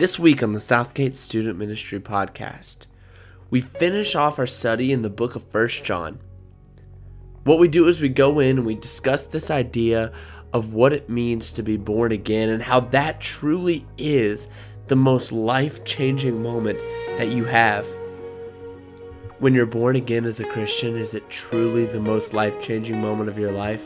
This 0.00 0.18
week 0.18 0.42
on 0.42 0.54
the 0.54 0.60
Southgate 0.60 1.18
Student 1.18 1.58
Ministry 1.58 2.00
podcast, 2.00 2.86
we 3.50 3.60
finish 3.60 4.14
off 4.14 4.38
our 4.38 4.46
study 4.46 4.92
in 4.92 5.02
the 5.02 5.10
book 5.10 5.36
of 5.36 5.44
First 5.50 5.84
John. 5.84 6.18
What 7.44 7.58
we 7.58 7.68
do 7.68 7.86
is 7.86 8.00
we 8.00 8.08
go 8.08 8.38
in 8.40 8.56
and 8.56 8.66
we 8.66 8.76
discuss 8.76 9.24
this 9.24 9.50
idea 9.50 10.10
of 10.54 10.72
what 10.72 10.94
it 10.94 11.10
means 11.10 11.52
to 11.52 11.62
be 11.62 11.76
born 11.76 12.12
again 12.12 12.48
and 12.48 12.62
how 12.62 12.80
that 12.80 13.20
truly 13.20 13.86
is 13.98 14.48
the 14.86 14.96
most 14.96 15.32
life 15.32 15.84
changing 15.84 16.42
moment 16.42 16.78
that 17.18 17.28
you 17.28 17.44
have. 17.44 17.84
When 19.38 19.52
you're 19.52 19.66
born 19.66 19.96
again 19.96 20.24
as 20.24 20.40
a 20.40 20.46
Christian, 20.46 20.96
is 20.96 21.12
it 21.12 21.28
truly 21.28 21.84
the 21.84 22.00
most 22.00 22.32
life 22.32 22.58
changing 22.58 23.02
moment 23.02 23.28
of 23.28 23.38
your 23.38 23.52
life? 23.52 23.84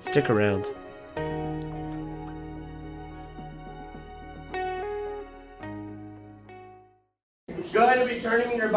Stick 0.00 0.30
around. 0.30 0.66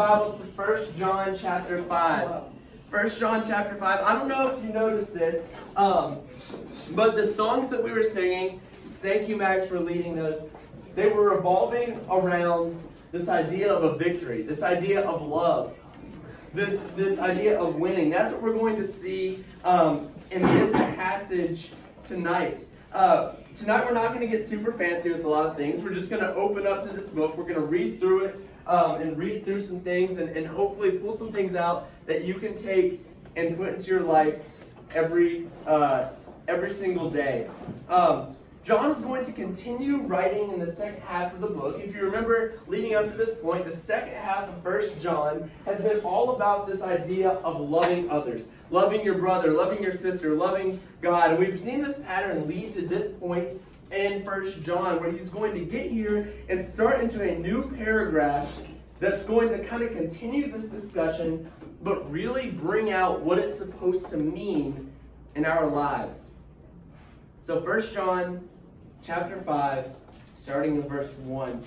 Bibles 0.06 0.38
to 0.38 0.46
1 0.48 0.98
John 0.98 1.34
chapter 1.34 1.82
5. 1.82 2.42
1 2.90 3.08
John 3.18 3.42
chapter 3.42 3.74
5. 3.74 4.00
I 4.02 4.12
don't 4.12 4.28
know 4.28 4.48
if 4.48 4.62
you 4.62 4.70
noticed 4.70 5.14
this, 5.14 5.50
um, 5.76 6.18
but 6.90 7.16
the 7.16 7.26
songs 7.26 7.70
that 7.70 7.82
we 7.82 7.90
were 7.90 8.02
singing, 8.02 8.60
thank 9.00 9.30
you, 9.30 9.36
Max, 9.36 9.66
for 9.66 9.80
leading 9.80 10.14
those, 10.14 10.42
they 10.94 11.08
were 11.08 11.34
revolving 11.34 11.98
around 12.10 12.78
this 13.12 13.30
idea 13.30 13.72
of 13.72 13.82
a 13.82 13.96
victory, 13.96 14.42
this 14.42 14.62
idea 14.62 15.00
of 15.08 15.22
love, 15.22 15.74
this, 16.52 16.82
this 16.96 17.18
idea 17.18 17.58
of 17.58 17.76
winning. 17.76 18.10
That's 18.10 18.30
what 18.34 18.42
we're 18.42 18.58
going 18.58 18.76
to 18.76 18.86
see 18.86 19.42
um, 19.64 20.10
in 20.30 20.42
this 20.42 20.70
passage 20.96 21.70
tonight. 22.04 22.66
Uh, 22.92 23.36
tonight, 23.56 23.86
we're 23.86 23.94
not 23.94 24.08
going 24.08 24.20
to 24.20 24.26
get 24.26 24.46
super 24.46 24.70
fancy 24.72 25.08
with 25.08 25.24
a 25.24 25.28
lot 25.28 25.46
of 25.46 25.56
things. 25.56 25.82
We're 25.82 25.94
just 25.94 26.10
going 26.10 26.20
to 26.20 26.34
open 26.34 26.66
up 26.66 26.86
to 26.86 26.94
this 26.94 27.08
book. 27.08 27.38
We're 27.38 27.44
going 27.44 27.54
to 27.54 27.62
read 27.62 28.00
through 28.00 28.26
it 28.26 28.48
um, 28.66 29.00
and 29.00 29.16
read 29.18 29.44
through 29.44 29.60
some 29.60 29.80
things 29.80 30.18
and, 30.18 30.28
and 30.36 30.46
hopefully 30.46 30.92
pull 30.92 31.16
some 31.16 31.32
things 31.32 31.54
out 31.54 31.88
that 32.06 32.24
you 32.24 32.34
can 32.34 32.56
take 32.56 33.04
and 33.36 33.56
put 33.56 33.74
into 33.74 33.86
your 33.86 34.00
life 34.00 34.42
every 34.94 35.46
uh, 35.66 36.08
every 36.46 36.70
single 36.70 37.10
day. 37.10 37.48
Um, 37.88 38.36
John 38.64 38.90
is 38.90 38.98
going 39.02 39.26
to 39.26 39.32
continue 39.32 39.98
writing 39.98 40.50
in 40.50 40.58
the 40.58 40.72
second 40.72 41.02
half 41.02 41.34
of 41.34 41.42
the 41.42 41.48
book. 41.48 41.78
If 41.80 41.94
you 41.94 42.02
remember, 42.02 42.60
leading 42.66 42.94
up 42.94 43.04
to 43.04 43.14
this 43.14 43.34
point, 43.34 43.66
the 43.66 43.72
second 43.72 44.14
half 44.14 44.48
of 44.48 44.62
First 44.62 45.02
John 45.02 45.50
has 45.66 45.82
been 45.82 46.00
all 46.00 46.34
about 46.34 46.66
this 46.66 46.80
idea 46.80 47.28
of 47.28 47.60
loving 47.60 48.08
others, 48.08 48.48
loving 48.70 49.04
your 49.04 49.18
brother, 49.18 49.52
loving 49.52 49.82
your 49.82 49.92
sister, 49.92 50.32
loving 50.32 50.80
God. 51.02 51.32
And 51.32 51.38
we've 51.38 51.58
seen 51.58 51.82
this 51.82 51.98
pattern 51.98 52.48
lead 52.48 52.72
to 52.72 52.80
this 52.80 53.12
point 53.12 53.50
in 53.90 54.24
First 54.24 54.62
John, 54.62 55.00
where 55.00 55.10
he's 55.10 55.28
going 55.28 55.54
to 55.54 55.64
get 55.64 55.90
here 55.90 56.32
and 56.48 56.64
start 56.64 57.00
into 57.00 57.22
a 57.22 57.38
new 57.38 57.70
paragraph 57.72 58.60
that's 59.00 59.24
going 59.24 59.50
to 59.50 59.64
kind 59.64 59.82
of 59.82 59.92
continue 59.92 60.50
this 60.50 60.66
discussion, 60.66 61.50
but 61.82 62.10
really 62.10 62.50
bring 62.50 62.90
out 62.90 63.20
what 63.20 63.38
it's 63.38 63.58
supposed 63.58 64.08
to 64.10 64.16
mean 64.16 64.92
in 65.34 65.44
our 65.44 65.66
lives. 65.66 66.32
So, 67.42 67.60
First 67.60 67.92
John 67.92 68.48
chapter 69.02 69.40
5, 69.40 69.90
starting 70.32 70.76
in 70.76 70.88
verse 70.88 71.12
1. 71.12 71.62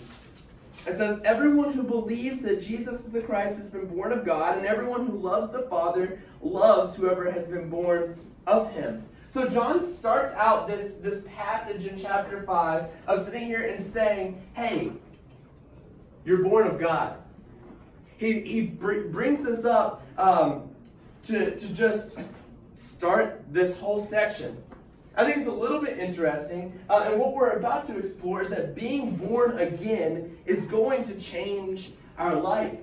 It 0.87 0.97
says, 0.97 1.19
Everyone 1.23 1.73
who 1.73 1.83
believes 1.83 2.41
that 2.41 2.61
Jesus 2.61 3.05
is 3.05 3.11
the 3.11 3.21
Christ 3.21 3.59
has 3.59 3.69
been 3.69 3.87
born 3.87 4.11
of 4.11 4.25
God, 4.25 4.57
and 4.57 4.65
everyone 4.65 5.05
who 5.05 5.17
loves 5.17 5.52
the 5.52 5.63
Father 5.63 6.21
loves 6.41 6.95
whoever 6.95 7.29
has 7.29 7.47
been 7.47 7.69
born 7.69 8.17
of 8.47 8.71
him. 8.71 9.03
So 9.38 9.47
John 9.47 9.85
starts 9.85 10.33
out 10.33 10.67
this, 10.67 10.95
this 10.95 11.27
passage 11.35 11.85
in 11.85 11.95
chapter 11.95 12.41
5 12.41 12.85
of 13.05 13.23
sitting 13.23 13.45
here 13.45 13.61
and 13.61 13.85
saying, 13.85 14.41
Hey, 14.55 14.93
you're 16.25 16.41
born 16.41 16.66
of 16.66 16.80
God. 16.80 17.17
He, 18.17 18.41
he 18.41 18.61
br- 18.61 19.09
brings 19.09 19.45
this 19.45 19.63
up 19.63 20.02
um, 20.17 20.71
to, 21.25 21.55
to 21.55 21.67
just 21.67 22.17
start 22.77 23.43
this 23.53 23.77
whole 23.77 24.03
section. 24.03 24.58
I 25.15 25.23
think 25.23 25.37
it's 25.37 25.48
a 25.48 25.52
little 25.52 25.81
bit 25.81 25.99
interesting. 25.99 26.73
Uh, 26.89 27.08
and 27.11 27.19
what 27.19 27.36
we're 27.36 27.52
about 27.52 27.86
to 27.89 27.99
explore 27.99 28.42
is 28.42 28.49
that 28.49 28.73
being 28.73 29.17
born 29.17 29.59
again 29.59 30.36
is 30.48 30.65
going 30.65 31.05
to 31.05 31.14
change 31.14 31.92
our 32.17 32.33
life. 32.33 32.80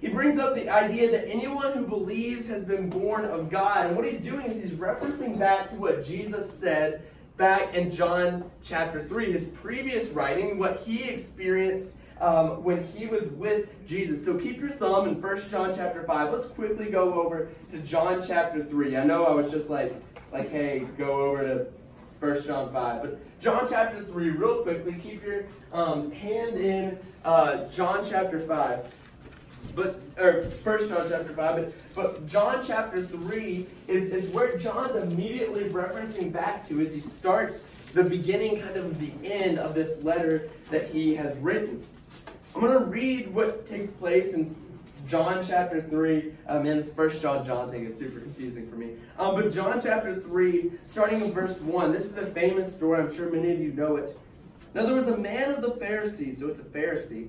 He 0.00 0.08
brings 0.08 0.38
up 0.38 0.54
the 0.54 0.68
idea 0.68 1.10
that 1.10 1.28
anyone 1.28 1.72
who 1.72 1.84
believes 1.84 2.46
has 2.46 2.64
been 2.64 2.88
born 2.88 3.24
of 3.24 3.50
God. 3.50 3.86
And 3.86 3.96
what 3.96 4.04
he's 4.04 4.20
doing 4.20 4.46
is 4.46 4.62
he's 4.62 4.78
referencing 4.78 5.38
back 5.38 5.70
to 5.70 5.76
what 5.76 6.04
Jesus 6.04 6.52
said 6.52 7.02
back 7.36 7.74
in 7.74 7.90
John 7.90 8.48
chapter 8.62 9.02
3, 9.02 9.32
his 9.32 9.48
previous 9.48 10.10
writing, 10.10 10.58
what 10.58 10.80
he 10.80 11.04
experienced 11.04 11.94
um, 12.20 12.62
when 12.62 12.84
he 12.84 13.06
was 13.06 13.28
with 13.30 13.68
Jesus. 13.88 14.24
So 14.24 14.38
keep 14.38 14.60
your 14.60 14.70
thumb 14.70 15.08
in 15.08 15.20
1 15.20 15.50
John 15.50 15.74
chapter 15.74 16.04
5. 16.04 16.32
Let's 16.32 16.48
quickly 16.48 16.90
go 16.90 17.14
over 17.14 17.48
to 17.72 17.78
John 17.78 18.22
chapter 18.26 18.64
3. 18.64 18.96
I 18.96 19.04
know 19.04 19.24
I 19.24 19.32
was 19.32 19.50
just 19.50 19.68
like, 19.68 20.00
like 20.32 20.50
hey, 20.50 20.86
go 20.96 21.22
over 21.22 21.42
to 21.42 21.66
1 22.20 22.44
John 22.44 22.72
5. 22.72 23.02
But 23.02 23.40
John 23.40 23.66
chapter 23.68 24.04
3, 24.04 24.30
real 24.30 24.62
quickly, 24.62 24.94
keep 24.94 25.24
your 25.24 25.44
um, 25.72 26.12
hand 26.12 26.56
in 26.56 26.98
uh, 27.24 27.64
John 27.66 28.04
chapter 28.08 28.38
5 28.38 28.92
but 29.74 30.00
or 30.18 30.44
first 30.44 30.88
John 30.88 31.06
chapter 31.08 31.32
5, 31.32 31.36
but, 31.36 31.72
but 31.94 32.26
John 32.26 32.62
chapter 32.66 33.04
3 33.04 33.66
is, 33.86 34.10
is 34.10 34.28
where 34.30 34.58
John's 34.58 34.96
immediately 34.96 35.64
referencing 35.64 36.32
back 36.32 36.68
to 36.68 36.80
as 36.80 36.92
he 36.92 37.00
starts 37.00 37.62
the 37.94 38.04
beginning, 38.04 38.60
kind 38.60 38.76
of 38.76 39.00
the 39.00 39.12
end 39.24 39.58
of 39.58 39.74
this 39.74 40.02
letter 40.02 40.50
that 40.70 40.90
he 40.90 41.14
has 41.14 41.36
written. 41.38 41.84
I'm 42.54 42.60
going 42.60 42.78
to 42.78 42.84
read 42.86 43.32
what 43.32 43.68
takes 43.68 43.92
place 43.92 44.34
in 44.34 44.54
John 45.06 45.44
chapter 45.46 45.80
3. 45.80 46.32
Um, 46.48 46.64
man, 46.64 46.76
this 46.76 46.92
first 46.92 47.22
John 47.22 47.44
John 47.46 47.70
thing 47.70 47.86
is 47.86 47.96
super 47.96 48.20
confusing 48.20 48.68
for 48.68 48.76
me. 48.76 48.94
Um, 49.18 49.34
but 49.34 49.52
John 49.52 49.80
chapter 49.80 50.20
3, 50.20 50.72
starting 50.84 51.22
in 51.22 51.32
verse 51.32 51.60
1, 51.60 51.92
this 51.92 52.06
is 52.06 52.18
a 52.18 52.26
famous 52.26 52.74
story. 52.74 53.00
I'm 53.00 53.14
sure 53.14 53.30
many 53.30 53.52
of 53.52 53.60
you 53.60 53.72
know 53.72 53.96
it. 53.96 54.18
Now, 54.74 54.84
there 54.84 54.94
was 54.94 55.08
a 55.08 55.16
man 55.16 55.50
of 55.50 55.62
the 55.62 55.70
Pharisees, 55.72 56.40
so 56.40 56.48
it's 56.48 56.60
a 56.60 56.64
Pharisee 56.64 57.28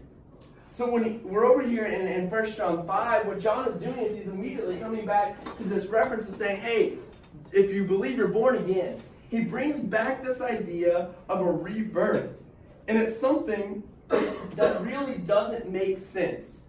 So 0.73 0.89
when 0.89 1.21
we're 1.23 1.45
over 1.45 1.61
here 1.61 1.85
in, 1.85 2.07
in 2.07 2.29
1 2.29 2.51
John 2.53 2.87
5, 2.87 3.27
what 3.27 3.39
John 3.39 3.67
is 3.67 3.77
doing 3.77 3.97
is 3.97 4.17
he's 4.17 4.27
immediately 4.27 4.77
coming 4.77 5.05
back 5.05 5.43
to 5.57 5.63
this 5.63 5.87
reference 5.87 6.27
and 6.27 6.35
saying, 6.35 6.61
hey, 6.61 6.97
if 7.51 7.73
you 7.73 7.83
believe 7.83 8.17
you're 8.17 8.29
born 8.29 8.55
again, 8.57 8.97
he 9.29 9.43
brings 9.43 9.79
back 9.79 10.23
this 10.23 10.39
idea 10.39 11.09
of 11.27 11.41
a 11.41 11.51
rebirth. 11.51 12.31
And 12.87 12.97
it's 12.97 13.19
something 13.19 13.83
that 14.07 14.81
really 14.81 15.17
doesn't 15.17 15.69
make 15.69 15.99
sense 15.99 16.67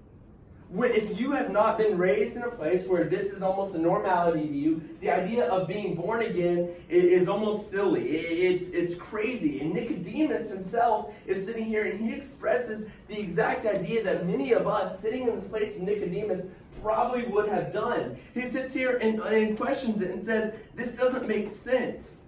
if 0.74 1.20
you 1.20 1.32
have 1.32 1.50
not 1.50 1.76
been 1.76 1.98
raised 1.98 2.36
in 2.36 2.42
a 2.42 2.50
place 2.50 2.86
where 2.86 3.04
this 3.04 3.30
is 3.30 3.42
almost 3.42 3.74
a 3.74 3.78
normality 3.78 4.46
to 4.46 4.54
you, 4.54 4.88
the 5.00 5.10
idea 5.10 5.46
of 5.48 5.68
being 5.68 5.94
born 5.94 6.22
again 6.22 6.70
is, 6.88 7.28
almost 7.28 7.70
silly. 7.70 8.16
It's, 8.16 8.68
it's 8.68 8.94
crazy. 8.94 9.60
And 9.60 9.74
Nicodemus 9.74 10.50
himself 10.50 11.14
is 11.26 11.44
sitting 11.44 11.66
here 11.66 11.84
and 11.84 12.00
he 12.00 12.14
expresses 12.14 12.88
the 13.08 13.18
exact 13.18 13.66
idea 13.66 14.02
that 14.04 14.26
many 14.26 14.52
of 14.52 14.66
us 14.66 15.00
sitting 15.00 15.28
in 15.28 15.36
this 15.36 15.46
place 15.46 15.76
of 15.76 15.82
Nicodemus 15.82 16.46
probably 16.82 17.24
would 17.24 17.48
have 17.48 17.72
done. 17.72 18.18
He 18.34 18.42
sits 18.42 18.74
here 18.74 18.98
and, 19.00 19.20
and 19.20 19.56
questions 19.56 20.02
it 20.02 20.10
and 20.10 20.24
says, 20.24 20.54
This 20.74 20.92
doesn't 20.92 21.28
make 21.28 21.48
sense. 21.48 22.21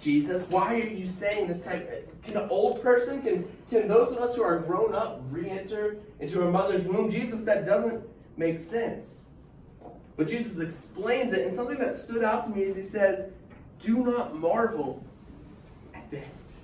Jesus, 0.00 0.48
why 0.48 0.74
are 0.74 0.86
you 0.86 1.08
saying 1.08 1.48
this 1.48 1.60
type? 1.60 2.08
Can 2.22 2.36
an 2.36 2.48
old 2.50 2.82
person, 2.82 3.22
can, 3.22 3.48
can 3.70 3.88
those 3.88 4.12
of 4.12 4.18
us 4.18 4.36
who 4.36 4.42
are 4.42 4.58
grown 4.58 4.94
up 4.94 5.20
re 5.30 5.48
enter 5.48 5.96
into 6.20 6.42
our 6.42 6.50
mother's 6.50 6.84
womb? 6.84 7.10
Jesus, 7.10 7.40
that 7.42 7.66
doesn't 7.66 8.04
make 8.36 8.60
sense. 8.60 9.24
But 10.16 10.28
Jesus 10.28 10.60
explains 10.60 11.32
it, 11.32 11.46
and 11.46 11.54
something 11.54 11.78
that 11.78 11.96
stood 11.96 12.22
out 12.22 12.44
to 12.44 12.50
me 12.50 12.62
is 12.62 12.76
he 12.76 12.82
says, 12.82 13.30
Do 13.80 14.04
not 14.04 14.36
marvel 14.36 15.04
at 15.94 16.10
this. 16.10 16.56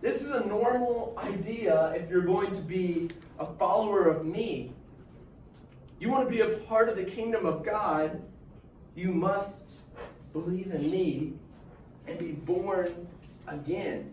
This 0.00 0.22
is 0.22 0.30
a 0.30 0.44
normal 0.46 1.18
idea 1.18 1.92
if 1.96 2.08
you're 2.10 2.22
going 2.22 2.50
to 2.52 2.60
be 2.60 3.08
a 3.38 3.46
follower 3.46 4.08
of 4.08 4.24
me. 4.24 4.72
You 5.98 6.10
want 6.10 6.28
to 6.28 6.30
be 6.30 6.40
a 6.40 6.58
part 6.58 6.88
of 6.88 6.96
the 6.96 7.04
kingdom 7.04 7.46
of 7.46 7.64
God, 7.64 8.22
you 8.94 9.12
must 9.12 9.78
believe 10.32 10.70
in 10.70 10.90
me 10.90 11.32
and 12.06 12.18
be 12.18 12.32
born 12.32 13.08
again. 13.46 14.12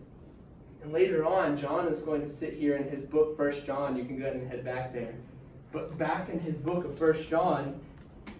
And 0.82 0.92
later 0.92 1.24
on, 1.24 1.56
John 1.56 1.88
is 1.88 2.02
going 2.02 2.22
to 2.22 2.30
sit 2.30 2.54
here 2.54 2.76
in 2.76 2.88
his 2.88 3.04
book, 3.04 3.36
First 3.36 3.64
John. 3.64 3.96
You 3.96 4.04
can 4.04 4.18
go 4.18 4.26
ahead 4.26 4.36
and 4.36 4.48
head 4.48 4.64
back 4.64 4.92
there. 4.92 5.14
But 5.72 5.96
back 5.96 6.28
in 6.28 6.38
his 6.40 6.56
book 6.56 6.84
of 6.84 6.98
First 6.98 7.28
John, 7.28 7.80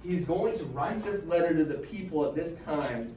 he's 0.03 0.25
going 0.25 0.56
to 0.59 0.65
write 0.67 1.03
this 1.03 1.25
letter 1.25 1.55
to 1.56 1.65
the 1.65 1.79
people 1.79 2.25
at 2.27 2.35
this 2.35 2.56
time. 2.61 3.15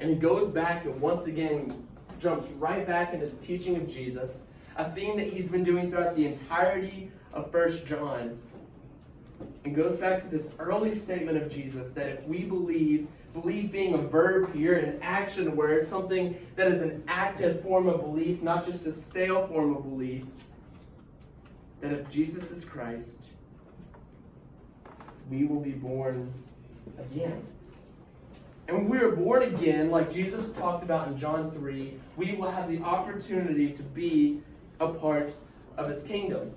And 0.00 0.10
he 0.10 0.16
goes 0.16 0.48
back 0.48 0.84
and 0.84 1.00
once 1.00 1.26
again 1.26 1.86
jumps 2.18 2.50
right 2.52 2.86
back 2.86 3.14
into 3.14 3.26
the 3.26 3.36
teaching 3.36 3.76
of 3.76 3.88
Jesus, 3.88 4.46
a 4.76 4.90
theme 4.90 5.16
that 5.16 5.28
he's 5.28 5.48
been 5.48 5.64
doing 5.64 5.90
throughout 5.90 6.16
the 6.16 6.26
entirety 6.26 7.10
of 7.32 7.50
First 7.50 7.86
John. 7.86 8.38
And 9.64 9.74
goes 9.74 9.98
back 9.98 10.22
to 10.22 10.28
this 10.28 10.52
early 10.58 10.94
statement 10.94 11.38
of 11.38 11.50
Jesus 11.50 11.90
that 11.90 12.08
if 12.08 12.24
we 12.24 12.44
believe 12.44 13.08
Belief 13.32 13.70
being 13.70 13.94
a 13.94 13.98
verb 13.98 14.54
here, 14.54 14.74
an 14.74 14.98
action 15.02 15.54
word, 15.54 15.86
something 15.86 16.36
that 16.56 16.68
is 16.68 16.82
an 16.82 17.04
active 17.06 17.62
form 17.62 17.88
of 17.88 18.00
belief, 18.00 18.42
not 18.42 18.66
just 18.66 18.86
a 18.86 18.92
stale 18.92 19.46
form 19.46 19.76
of 19.76 19.84
belief. 19.84 20.24
That 21.80 21.92
if 21.92 22.10
Jesus 22.10 22.50
is 22.50 22.64
Christ, 22.64 23.28
we 25.30 25.44
will 25.44 25.60
be 25.60 25.70
born 25.70 26.34
again. 26.98 27.46
And 28.66 28.88
we 28.88 28.98
are 28.98 29.12
born 29.12 29.42
again, 29.42 29.90
like 29.90 30.12
Jesus 30.12 30.50
talked 30.50 30.82
about 30.82 31.08
in 31.08 31.18
John 31.18 31.50
3, 31.50 31.94
we 32.16 32.32
will 32.32 32.50
have 32.50 32.70
the 32.70 32.80
opportunity 32.82 33.72
to 33.72 33.82
be 33.82 34.42
a 34.80 34.88
part 34.88 35.34
of 35.76 35.88
his 35.88 36.02
kingdom. 36.02 36.52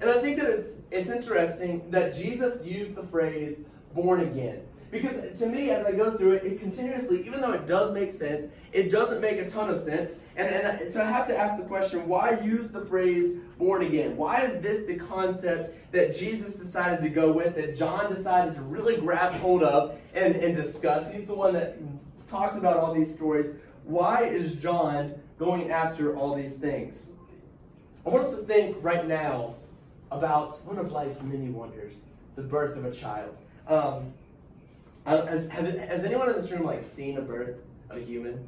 And 0.00 0.10
I 0.10 0.20
think 0.20 0.36
that 0.38 0.46
it's, 0.46 0.76
it's 0.90 1.08
interesting 1.08 1.90
that 1.90 2.14
Jesus 2.14 2.64
used 2.64 2.94
the 2.94 3.02
phrase 3.04 3.60
born 3.94 4.20
again. 4.20 4.62
Because 4.90 5.38
to 5.38 5.46
me, 5.46 5.70
as 5.70 5.84
I 5.84 5.92
go 5.92 6.16
through 6.16 6.34
it, 6.34 6.44
it 6.44 6.60
continuously, 6.60 7.26
even 7.26 7.40
though 7.40 7.52
it 7.52 7.66
does 7.66 7.92
make 7.92 8.12
sense, 8.12 8.44
it 8.72 8.92
doesn't 8.92 9.20
make 9.20 9.38
a 9.38 9.48
ton 9.48 9.68
of 9.68 9.80
sense. 9.80 10.14
And, 10.36 10.48
and 10.48 10.92
so 10.92 11.00
I 11.00 11.10
have 11.10 11.26
to 11.26 11.36
ask 11.36 11.60
the 11.60 11.66
question 11.66 12.06
why 12.06 12.38
use 12.40 12.70
the 12.70 12.84
phrase 12.86 13.36
born 13.58 13.82
again? 13.82 14.16
Why 14.16 14.42
is 14.42 14.60
this 14.60 14.86
the 14.86 14.96
concept 14.96 15.92
that 15.92 16.16
Jesus 16.16 16.56
decided 16.56 17.02
to 17.02 17.08
go 17.08 17.32
with, 17.32 17.56
that 17.56 17.76
John 17.76 18.12
decided 18.14 18.54
to 18.54 18.62
really 18.62 18.96
grab 18.96 19.32
hold 19.34 19.62
of 19.62 19.98
and, 20.14 20.36
and 20.36 20.54
discuss? 20.54 21.12
He's 21.12 21.26
the 21.26 21.34
one 21.34 21.54
that 21.54 21.78
talks 22.28 22.56
about 22.56 22.76
all 22.76 22.94
these 22.94 23.12
stories. 23.12 23.56
Why 23.84 24.24
is 24.24 24.52
John 24.52 25.14
going 25.38 25.70
after 25.70 26.16
all 26.16 26.34
these 26.34 26.58
things? 26.58 27.10
I 28.04 28.10
want 28.10 28.24
us 28.24 28.34
to 28.36 28.42
think 28.42 28.76
right 28.80 29.06
now 29.06 29.56
about 30.12 30.64
one 30.64 30.78
of 30.78 30.92
life's 30.92 31.22
many 31.22 31.48
wonders 31.48 32.02
the 32.36 32.42
birth 32.42 32.76
of 32.76 32.84
a 32.84 32.92
child. 32.92 33.36
Um, 33.66 34.12
has, 35.06 35.48
has 35.50 36.04
anyone 36.04 36.28
in 36.28 36.36
this 36.36 36.50
room 36.50 36.64
like 36.64 36.82
seen 36.82 37.16
a 37.16 37.22
birth 37.22 37.56
of 37.90 37.98
a 37.98 38.00
human? 38.00 38.46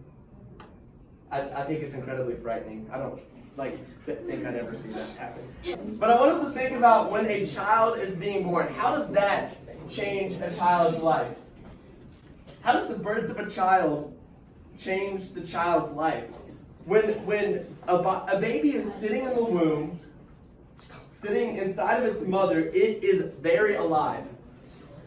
I, 1.31 1.43
I 1.43 1.64
think 1.64 1.82
it's 1.82 1.94
incredibly 1.94 2.34
frightening. 2.34 2.88
I 2.93 2.99
don't 2.99 3.20
like 3.56 3.76
think 4.05 4.46
I'd 4.46 4.55
ever 4.55 4.75
see 4.75 4.88
that 4.90 5.08
happen. 5.16 5.96
But 5.99 6.10
I 6.10 6.19
want 6.19 6.32
us 6.32 6.44
to 6.44 6.58
think 6.58 6.76
about 6.76 7.10
when 7.10 7.26
a 7.26 7.44
child 7.44 7.99
is 7.99 8.14
being 8.14 8.44
born. 8.44 8.72
How 8.72 8.94
does 8.94 9.10
that 9.10 9.56
change 9.90 10.40
a 10.40 10.55
child's 10.55 10.99
life? 10.99 11.37
How 12.62 12.72
does 12.72 12.88
the 12.88 12.96
birth 12.96 13.31
of 13.31 13.38
a 13.38 13.50
child 13.50 14.16
change 14.78 15.32
the 15.32 15.43
child's 15.43 15.93
life? 15.93 16.25
When 16.87 17.05
when 17.26 17.66
a, 17.87 17.96
a 17.96 18.38
baby 18.40 18.72
is 18.72 18.93
sitting 18.94 19.25
in 19.25 19.34
the 19.34 19.44
womb, 19.44 19.99
sitting 21.12 21.58
inside 21.58 22.02
of 22.02 22.14
its 22.14 22.26
mother, 22.26 22.60
it 22.60 23.05
is 23.05 23.34
very 23.40 23.75
alive. 23.75 24.25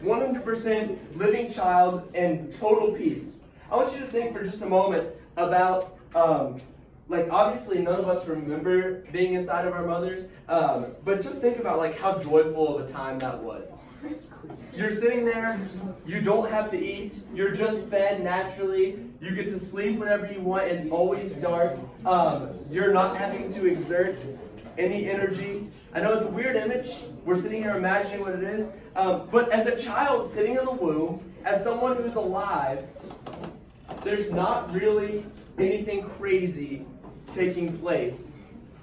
100% 0.02 1.16
living 1.16 1.52
child 1.52 2.10
and 2.14 2.52
total 2.52 2.92
peace. 2.92 3.40
I 3.70 3.76
want 3.76 3.92
you 3.94 4.00
to 4.00 4.06
think 4.06 4.36
for 4.36 4.44
just 4.44 4.60
a 4.62 4.66
moment 4.66 5.08
about, 5.36 5.96
um, 6.14 6.60
like, 7.08 7.28
obviously 7.30 7.80
none 7.80 8.00
of 8.00 8.08
us 8.08 8.26
remember 8.26 9.04
being 9.12 9.34
inside 9.34 9.66
of 9.66 9.72
our 9.72 9.86
mothers, 9.86 10.26
um, 10.48 10.86
but 11.04 11.22
just 11.22 11.40
think 11.40 11.58
about, 11.58 11.78
like, 11.78 11.98
how 11.98 12.18
joyful 12.18 12.76
of 12.76 12.88
a 12.88 12.92
time 12.92 13.18
that 13.20 13.38
was. 13.38 13.78
You're 14.74 14.90
sitting 14.90 15.24
there, 15.24 15.60
you 16.06 16.20
don't 16.20 16.50
have 16.50 16.70
to 16.72 16.78
eat, 16.78 17.12
you're 17.32 17.52
just 17.52 17.84
fed 17.86 18.24
naturally, 18.24 18.98
you 19.20 19.30
get 19.34 19.48
to 19.48 19.58
sleep 19.58 19.98
whenever 19.98 20.30
you 20.30 20.40
want, 20.40 20.64
it's 20.64 20.90
always 20.90 21.34
dark, 21.34 21.78
um, 22.04 22.50
you're 22.70 22.92
not 22.92 23.16
having 23.16 23.54
to 23.54 23.66
exert 23.66 24.18
any 24.78 25.08
energy. 25.08 25.68
I 25.94 26.00
know 26.00 26.14
it's 26.14 26.26
a 26.26 26.30
weird 26.30 26.56
image. 26.56 26.96
We're 27.24 27.40
sitting 27.40 27.62
here 27.62 27.76
imagining 27.76 28.20
what 28.20 28.34
it 28.34 28.42
is. 28.42 28.72
Um, 28.96 29.28
but 29.30 29.50
as 29.50 29.66
a 29.66 29.76
child 29.76 30.28
sitting 30.28 30.56
in 30.56 30.64
the 30.64 30.72
womb, 30.72 31.22
as 31.44 31.62
someone 31.62 31.96
who's 31.96 32.16
alive, 32.16 32.86
there's 34.02 34.32
not 34.32 34.72
really 34.72 35.24
anything 35.58 36.08
crazy 36.10 36.84
taking 37.34 37.78
place. 37.78 38.34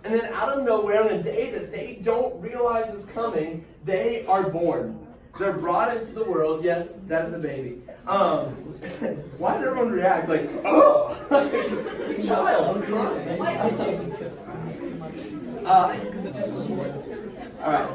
And 0.05 0.13
then 0.13 0.33
out 0.33 0.49
of 0.49 0.63
nowhere, 0.63 1.03
on 1.03 1.09
a 1.09 1.21
day 1.21 1.51
that 1.51 1.71
they 1.71 1.99
don't 2.01 2.41
realize 2.41 2.93
is 2.93 3.05
coming, 3.07 3.65
they 3.83 4.25
are 4.25 4.49
born. 4.49 5.05
They're 5.37 5.53
brought 5.57 5.95
into 5.95 6.13
the 6.13 6.23
world. 6.23 6.63
Yes, 6.63 6.93
that 7.07 7.27
is 7.27 7.33
a 7.33 7.39
baby. 7.39 7.81
Um, 8.07 8.47
why 9.37 9.57
did 9.57 9.67
everyone 9.67 9.91
react 9.91 10.29
like, 10.29 10.49
oh, 10.65 11.15
a 11.29 12.21
child? 12.25 12.81
Because 12.81 13.45
uh, 15.65 16.27
it 16.27 16.35
just 16.35 16.53
was 16.53 16.65
born. 16.65 16.91
All 17.61 17.71
right. 17.71 17.89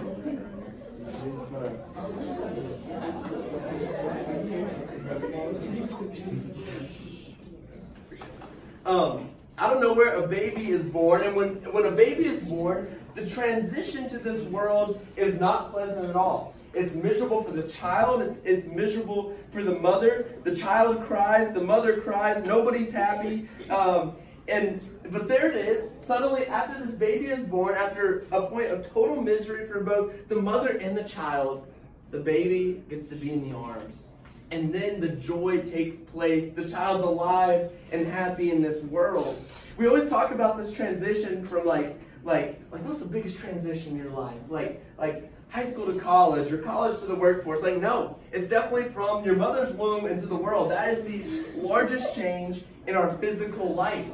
Um, 8.86 9.30
I 9.56 9.70
don't 9.70 9.80
know 9.80 9.94
where 9.94 10.22
a 10.22 10.26
baby 10.26 10.70
is 10.70 10.86
born, 10.86 11.22
and 11.22 11.34
when, 11.34 11.54
when 11.72 11.86
a 11.86 11.90
baby 11.90 12.26
is 12.26 12.42
born, 12.42 13.00
the 13.14 13.28
transition 13.28 14.08
to 14.08 14.19
this 14.19 14.43
world 14.44 15.05
is 15.16 15.38
not 15.38 15.72
pleasant 15.72 16.06
at 16.06 16.16
all. 16.16 16.55
It's 16.72 16.94
miserable 16.94 17.43
for 17.43 17.53
the 17.53 17.69
child, 17.69 18.22
it's, 18.22 18.41
it's 18.44 18.67
miserable 18.67 19.36
for 19.53 19.62
the 19.62 19.79
mother. 19.79 20.27
The 20.43 20.56
child 20.56 21.03
cries, 21.05 21.53
the 21.53 21.62
mother 21.62 22.00
cries, 22.00 22.44
nobody's 22.44 22.93
happy. 22.93 23.48
Um, 23.70 24.17
and 24.48 24.81
but 25.10 25.29
there 25.29 25.50
it 25.50 25.56
is. 25.56 26.03
Suddenly, 26.03 26.46
after 26.46 26.84
this 26.84 26.94
baby 26.94 27.27
is 27.27 27.46
born, 27.46 27.74
after 27.74 28.24
a 28.32 28.46
point 28.46 28.70
of 28.70 28.91
total 28.91 29.22
misery 29.22 29.67
for 29.69 29.81
both 29.81 30.29
the 30.29 30.36
mother 30.36 30.70
and 30.70 30.96
the 30.96 31.05
child, 31.05 31.67
the 32.10 32.20
baby 32.20 32.82
gets 32.88 33.08
to 33.10 33.17
be 33.17 33.31
in 33.31 33.48
the 33.48 33.56
arms. 33.56 34.08
And 34.50 34.72
then 34.74 35.00
the 35.00 35.08
joy 35.08 35.62
takes 35.62 35.98
place. 35.98 36.53
The 36.53 36.69
child's 36.69 37.05
alive 37.05 37.70
and 37.93 38.06
happy 38.06 38.50
in 38.50 38.62
this 38.62 38.82
world. 38.82 39.43
We 39.77 39.86
always 39.86 40.08
talk 40.08 40.31
about 40.31 40.56
this 40.56 40.72
transition 40.72 41.44
from 41.44 41.67
like, 41.67 41.98
like, 42.24 42.60
like 42.70 42.84
what's 42.84 43.00
the 43.00 43.08
biggest 43.08 43.38
transition 43.38 43.93
in 43.93 43.98
your 43.98 44.10
life? 44.10 44.38
Like, 44.48 44.84
like 44.98 45.31
high 45.50 45.66
school 45.66 45.86
to 45.86 45.98
college 46.00 46.52
or 46.52 46.58
college 46.58 46.98
to 47.00 47.06
the 47.06 47.14
workforce. 47.14 47.62
Like, 47.62 47.76
no, 47.76 48.19
it's 48.32 48.48
definitely 48.48 48.90
from 48.90 49.24
your 49.24 49.36
mother's 49.36 49.72
womb 49.74 50.06
into 50.06 50.26
the 50.26 50.36
world. 50.36 50.70
That 50.70 50.88
is 50.88 51.02
the 51.04 51.44
largest 51.56 52.14
change 52.14 52.64
in 52.86 52.96
our 52.96 53.10
physical 53.19 53.74
life. 53.74 54.06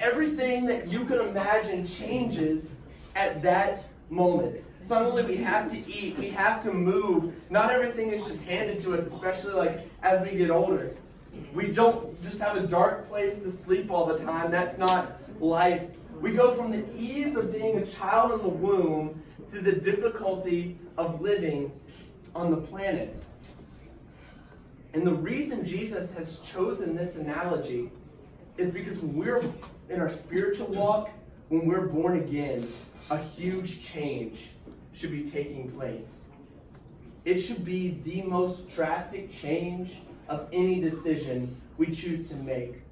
Everything 0.00 0.66
that 0.66 0.88
you 0.88 1.04
can 1.04 1.20
imagine 1.20 1.86
changes 1.86 2.76
at 3.16 3.40
that 3.42 3.84
moment. 4.10 4.62
Suddenly 4.82 5.24
we 5.24 5.36
have 5.38 5.70
to 5.70 5.78
eat, 5.90 6.18
we 6.18 6.28
have 6.30 6.62
to 6.64 6.72
move. 6.72 7.34
Not 7.48 7.70
everything 7.70 8.10
is 8.10 8.26
just 8.26 8.44
handed 8.44 8.80
to 8.80 8.94
us, 8.94 9.06
especially 9.06 9.54
like 9.54 9.88
as 10.02 10.26
we 10.26 10.36
get 10.36 10.50
older. 10.50 10.90
We 11.54 11.68
don't 11.68 12.22
just 12.22 12.38
have 12.38 12.56
a 12.56 12.66
dark 12.66 13.08
place 13.08 13.38
to 13.38 13.50
sleep 13.50 13.90
all 13.90 14.06
the 14.06 14.22
time. 14.22 14.50
That's 14.50 14.76
not 14.76 15.12
life. 15.40 15.88
We 16.20 16.32
go 16.32 16.54
from 16.54 16.70
the 16.70 16.84
ease 16.96 17.36
of 17.36 17.52
being 17.52 17.78
a 17.78 17.86
child 17.86 18.32
in 18.32 18.38
the 18.38 18.48
womb 18.48 19.22
to 19.52 19.60
the 19.60 19.72
difficulty 19.72 20.78
of 20.96 21.20
living 21.20 21.72
on 22.34 22.50
the 22.50 22.56
planet. 22.56 23.22
And 24.94 25.06
the 25.06 25.14
reason 25.14 25.64
Jesus 25.64 26.14
has 26.14 26.38
chosen 26.40 26.96
this 26.96 27.16
analogy 27.16 27.90
is 28.56 28.70
because 28.70 28.98
when 28.98 29.14
we're 29.14 29.42
in 29.88 30.00
our 30.00 30.10
spiritual 30.10 30.68
walk, 30.68 31.10
when 31.48 31.66
we're 31.66 31.86
born 31.86 32.16
again, 32.18 32.66
a 33.10 33.18
huge 33.18 33.84
change 33.84 34.50
should 34.92 35.10
be 35.10 35.24
taking 35.24 35.70
place. 35.72 36.24
It 37.24 37.38
should 37.38 37.64
be 37.64 38.00
the 38.04 38.22
most 38.22 38.70
drastic 38.70 39.30
change 39.30 39.96
of 40.28 40.48
any 40.52 40.80
decision 40.80 41.60
we 41.76 41.86
choose 41.86 42.28
to 42.30 42.36
make. 42.36 42.82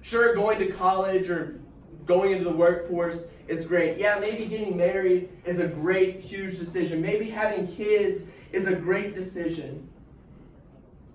Sure, 0.00 0.34
going 0.34 0.58
to 0.58 0.72
college 0.72 1.30
or 1.30 1.60
going 2.06 2.32
into 2.32 2.44
the 2.44 2.54
workforce 2.54 3.28
is 3.48 3.66
great. 3.66 3.98
Yeah, 3.98 4.18
maybe 4.18 4.46
getting 4.46 4.76
married 4.76 5.28
is 5.44 5.58
a 5.58 5.66
great, 5.66 6.20
huge 6.20 6.58
decision. 6.58 7.00
Maybe 7.00 7.30
having 7.30 7.66
kids 7.66 8.24
is 8.52 8.66
a 8.66 8.74
great 8.74 9.14
decision. 9.14 9.88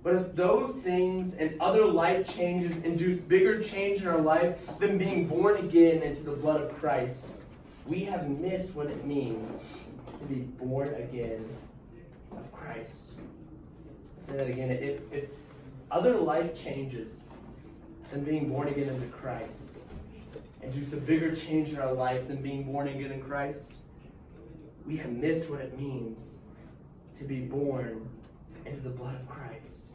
But 0.03 0.15
if 0.15 0.35
those 0.35 0.75
things 0.83 1.33
and 1.33 1.59
other 1.59 1.85
life 1.85 2.33
changes 2.33 2.77
induce 2.83 3.17
bigger 3.17 3.61
change 3.61 4.01
in 4.01 4.07
our 4.07 4.19
life 4.19 4.57
than 4.79 4.97
being 4.97 5.27
born 5.27 5.57
again 5.57 6.01
into 6.01 6.23
the 6.23 6.31
blood 6.31 6.61
of 6.61 6.77
Christ, 6.77 7.27
we 7.85 8.01
have 8.05 8.29
missed 8.29 8.75
what 8.75 8.87
it 8.87 9.05
means 9.05 9.65
to 10.19 10.25
be 10.25 10.41
born 10.41 10.93
again 10.95 11.45
of 12.31 12.51
Christ. 12.53 13.13
I'll 14.17 14.27
say 14.27 14.37
that 14.37 14.47
again. 14.47 14.71
If, 14.71 15.01
if 15.11 15.25
other 15.91 16.15
life 16.15 16.55
changes 16.55 17.27
than 18.11 18.23
being 18.23 18.49
born 18.49 18.67
again 18.69 18.89
into 18.89 19.07
Christ 19.07 19.75
induce 20.67 20.91
a 20.91 20.97
bigger 20.97 21.33
change 21.33 21.69
in 21.69 21.79
our 21.79 21.93
life 21.93 22.27
than 22.27 22.41
being 22.41 22.63
born 22.63 22.89
again 22.89 23.11
in 23.11 23.21
Christ, 23.21 23.71
we 24.85 24.97
have 24.97 25.11
missed 25.11 25.49
what 25.49 25.61
it 25.61 25.79
means 25.79 26.39
to 27.17 27.23
be 27.23 27.39
born 27.39 28.09
into 28.65 28.81
the 28.81 28.89
blood 28.89 29.15
of 29.15 29.27
Christ. 29.29 29.85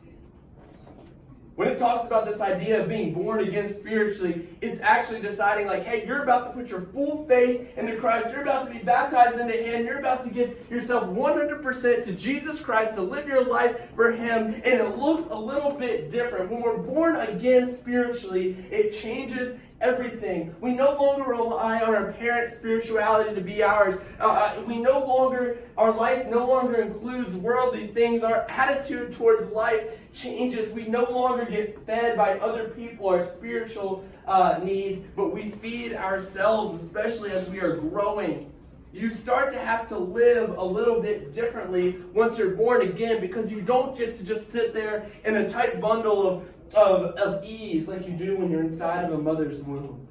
When 1.54 1.68
it 1.68 1.78
talks 1.78 2.06
about 2.06 2.24
this 2.24 2.40
idea 2.40 2.82
of 2.82 2.88
being 2.88 3.12
born 3.12 3.40
again 3.40 3.74
spiritually, 3.74 4.48
it's 4.62 4.80
actually 4.80 5.20
deciding, 5.20 5.66
like, 5.66 5.84
hey, 5.84 6.06
you're 6.06 6.22
about 6.22 6.46
to 6.46 6.50
put 6.58 6.70
your 6.70 6.80
full 6.80 7.26
faith 7.26 7.76
into 7.76 7.96
Christ. 7.96 8.30
You're 8.30 8.40
about 8.40 8.66
to 8.66 8.72
be 8.72 8.78
baptized 8.78 9.38
into 9.38 9.52
Him. 9.52 9.84
You're 9.84 9.98
about 9.98 10.24
to 10.24 10.30
give 10.30 10.56
yourself 10.70 11.04
100% 11.04 12.04
to 12.04 12.12
Jesus 12.14 12.58
Christ 12.58 12.94
to 12.94 13.02
live 13.02 13.28
your 13.28 13.44
life 13.44 13.94
for 13.94 14.12
Him. 14.12 14.54
And 14.54 14.64
it 14.64 14.96
looks 14.96 15.26
a 15.30 15.38
little 15.38 15.72
bit 15.72 16.10
different. 16.10 16.50
When 16.50 16.62
we're 16.62 16.78
born 16.78 17.16
again 17.16 17.70
spiritually, 17.70 18.56
it 18.70 18.98
changes 18.98 19.60
everything. 19.82 20.54
We 20.60 20.72
no 20.74 20.94
longer 20.94 21.24
rely 21.24 21.80
on 21.80 21.94
our 21.94 22.12
parents' 22.12 22.56
spirituality 22.56 23.34
to 23.34 23.40
be 23.40 23.62
ours. 23.62 23.96
Uh, 24.18 24.52
uh, 24.56 24.62
we 24.62 24.78
no 24.78 25.04
longer, 25.04 25.58
our 25.76 25.92
life 25.92 26.26
no 26.28 26.46
longer 26.46 26.80
includes 26.80 27.34
worldly 27.34 27.88
things. 27.88 28.22
Our 28.22 28.46
attitude 28.48 29.12
towards 29.12 29.50
life 29.50 29.98
changes. 30.14 30.72
We 30.72 30.86
no 30.86 31.04
longer 31.04 31.44
get 31.44 31.84
fed 31.84 32.16
by 32.16 32.38
other 32.38 32.68
people, 32.68 33.08
our 33.08 33.24
spiritual 33.24 34.04
uh, 34.26 34.60
needs, 34.62 35.02
but 35.16 35.34
we 35.34 35.50
feed 35.50 35.94
ourselves, 35.94 36.82
especially 36.82 37.32
as 37.32 37.50
we 37.50 37.60
are 37.60 37.76
growing. 37.76 38.52
You 38.94 39.08
start 39.08 39.52
to 39.54 39.58
have 39.58 39.88
to 39.88 39.96
live 39.96 40.50
a 40.58 40.64
little 40.64 41.00
bit 41.00 41.32
differently 41.32 41.96
once 42.12 42.36
you're 42.36 42.54
born 42.54 42.82
again 42.82 43.22
because 43.22 43.50
you 43.50 43.62
don't 43.62 43.96
get 43.96 44.18
to 44.18 44.22
just 44.22 44.50
sit 44.50 44.74
there 44.74 45.06
in 45.24 45.36
a 45.36 45.48
tight 45.48 45.80
bundle 45.80 46.28
of 46.28 46.61
of, 46.74 47.16
of 47.16 47.44
ease 47.44 47.88
like 47.88 48.06
you 48.06 48.12
do 48.12 48.36
when 48.36 48.50
you're 48.50 48.62
inside 48.62 49.04
of 49.04 49.12
a 49.12 49.18
mother's 49.18 49.60
womb. 49.62 50.06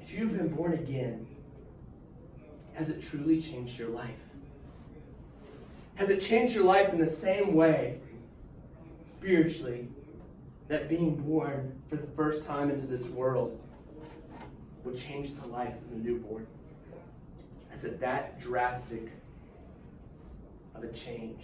If 0.00 0.12
you've 0.12 0.36
been 0.36 0.48
born 0.48 0.72
again, 0.72 1.26
has 2.74 2.90
it 2.90 3.02
truly 3.02 3.40
changed 3.40 3.78
your 3.78 3.88
life? 3.88 4.10
Has 5.96 6.10
it 6.10 6.20
changed 6.20 6.54
your 6.54 6.64
life 6.64 6.92
in 6.92 6.98
the 6.98 7.06
same 7.06 7.54
way, 7.54 8.00
spiritually, 9.06 9.88
that 10.68 10.88
being 10.88 11.16
born 11.16 11.80
for 11.88 11.96
the 11.96 12.06
first 12.08 12.44
time 12.44 12.70
into 12.70 12.86
this 12.86 13.08
world 13.08 13.58
would 14.84 14.96
change 14.96 15.34
the 15.34 15.46
life 15.46 15.74
of 15.74 15.90
the 15.90 15.96
newborn? 15.96 16.46
Is 17.72 17.84
it 17.84 18.00
that 18.00 18.40
drastic 18.40 19.10
of 20.74 20.84
a 20.84 20.92
change 20.92 21.42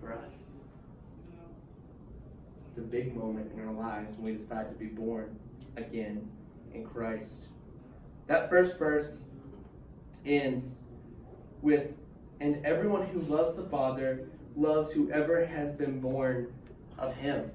for 0.00 0.12
us? 0.12 0.50
It's 2.74 2.80
a 2.80 2.82
big 2.82 3.14
moment 3.14 3.52
in 3.52 3.64
our 3.64 3.72
lives 3.72 4.16
when 4.16 4.32
we 4.32 4.36
decide 4.36 4.68
to 4.68 4.74
be 4.74 4.86
born 4.86 5.38
again 5.76 6.28
in 6.72 6.84
Christ. 6.84 7.44
That 8.26 8.50
first 8.50 8.80
verse 8.80 9.22
ends 10.26 10.78
with, 11.62 11.92
And 12.40 12.66
everyone 12.66 13.06
who 13.06 13.20
loves 13.20 13.54
the 13.54 13.62
Father 13.62 14.26
loves 14.56 14.90
whoever 14.90 15.46
has 15.46 15.72
been 15.72 16.00
born 16.00 16.52
of 16.98 17.14
him. 17.14 17.52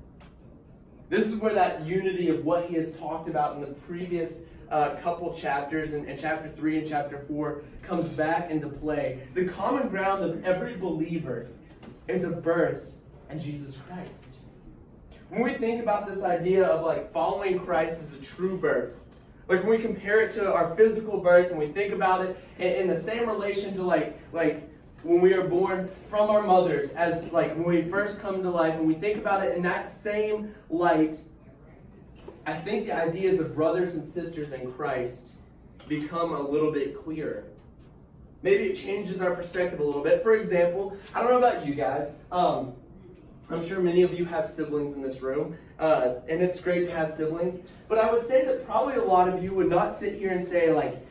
This 1.10 1.28
is 1.28 1.36
where 1.36 1.54
that 1.54 1.86
unity 1.86 2.30
of 2.30 2.46
what 2.46 2.68
he 2.68 2.76
has 2.76 2.98
talked 2.98 3.28
about 3.28 3.56
in 3.56 3.62
the 3.62 3.74
previous 3.74 4.38
uh, 4.72 4.92
couple 5.02 5.34
chapters, 5.34 5.92
in 5.92 6.18
chapter 6.18 6.48
3 6.48 6.78
and 6.78 6.88
chapter 6.88 7.26
4, 7.28 7.62
comes 7.82 8.08
back 8.08 8.52
into 8.52 8.70
play. 8.70 9.28
The 9.34 9.50
common 9.50 9.90
ground 9.90 10.24
of 10.24 10.46
every 10.46 10.78
believer 10.78 11.50
is 12.08 12.24
a 12.24 12.30
birth 12.30 12.96
in 13.30 13.38
Jesus 13.38 13.82
Christ. 13.86 14.36
When 15.30 15.44
we 15.44 15.52
think 15.52 15.82
about 15.82 16.08
this 16.08 16.24
idea 16.24 16.66
of 16.66 16.86
like 16.86 17.14
following 17.14 17.60
Christ 17.60 18.02
as 18.02 18.16
a 18.16 18.22
true 18.22 18.58
birth, 18.58 18.98
like 19.48 19.62
when 19.62 19.70
we 19.70 19.78
compare 19.80 20.22
it 20.22 20.32
to 20.34 20.52
our 20.54 20.76
physical 20.76 21.20
birth 21.20 21.50
and 21.50 21.60
we 21.60 21.68
think 21.68 21.94
about 21.94 22.26
it 22.26 22.38
in, 22.58 22.84
in 22.84 22.88
the 22.88 23.00
same 23.00 23.28
relation 23.28 23.76
to 23.76 23.84
like 23.84 24.18
like 24.32 24.68
when 25.04 25.22
we 25.22 25.34
are 25.34 25.48
born 25.48 25.90
from 26.10 26.30
our 26.30 26.44
mothers 26.44 26.92
as 26.92 27.34
like 27.34 27.56
when 27.56 27.64
we 27.64 27.82
first 27.84 28.22
come 28.22 28.42
to 28.44 28.50
life 28.50 28.76
and 28.76 28.88
we 28.88 28.94
think 28.94 29.18
about 29.18 29.46
it 29.46 29.56
in 29.56 29.62
that 29.64 29.90
same 29.90 30.54
light 30.70 31.18
i 32.46 32.54
think 32.54 32.86
the 32.86 32.96
ideas 32.96 33.40
of 33.40 33.56
brothers 33.56 33.96
and 33.96 34.06
sisters 34.06 34.52
in 34.52 34.72
christ 34.74 35.32
become 35.88 36.34
a 36.34 36.42
little 36.42 36.72
bit 36.72 36.96
clearer. 36.96 37.46
Maybe 38.44 38.66
it 38.66 38.76
changes 38.76 39.20
our 39.22 39.36
perspective 39.36 39.80
a 39.80 39.84
little 39.84 40.04
bit. 40.04 40.22
For 40.22 40.36
example 40.36 40.96
i 41.14 41.22
don't 41.22 41.32
know 41.32 41.38
about 41.38 41.66
you 41.66 41.74
guys 41.74 42.14
um, 42.32 42.74
I'm 43.52 43.68
sure 43.68 43.80
many 43.80 44.04
of 44.04 44.14
you 44.14 44.26
have 44.26 44.46
siblings 44.46 44.94
in 44.94 45.02
this 45.02 45.22
room, 45.22 45.58
uh, 45.80 46.16
and 46.28 46.42
it's 46.42 46.62
great 46.62 46.86
to 46.86 46.92
have 46.96 47.12
siblings. 47.12 47.62
But 47.88 47.98
I 47.98 48.12
would 48.12 48.26
say 48.26 48.46
that 48.46 48.66
probably 48.66 48.96
a 48.96 49.04
lot 49.04 49.28
of 49.28 49.44
you 49.44 49.54
would 49.56 49.70
not 49.70 49.96
sit 49.96 50.16
here 50.16 50.30
and 50.30 50.44
say, 50.44 50.72
like, 50.72 51.04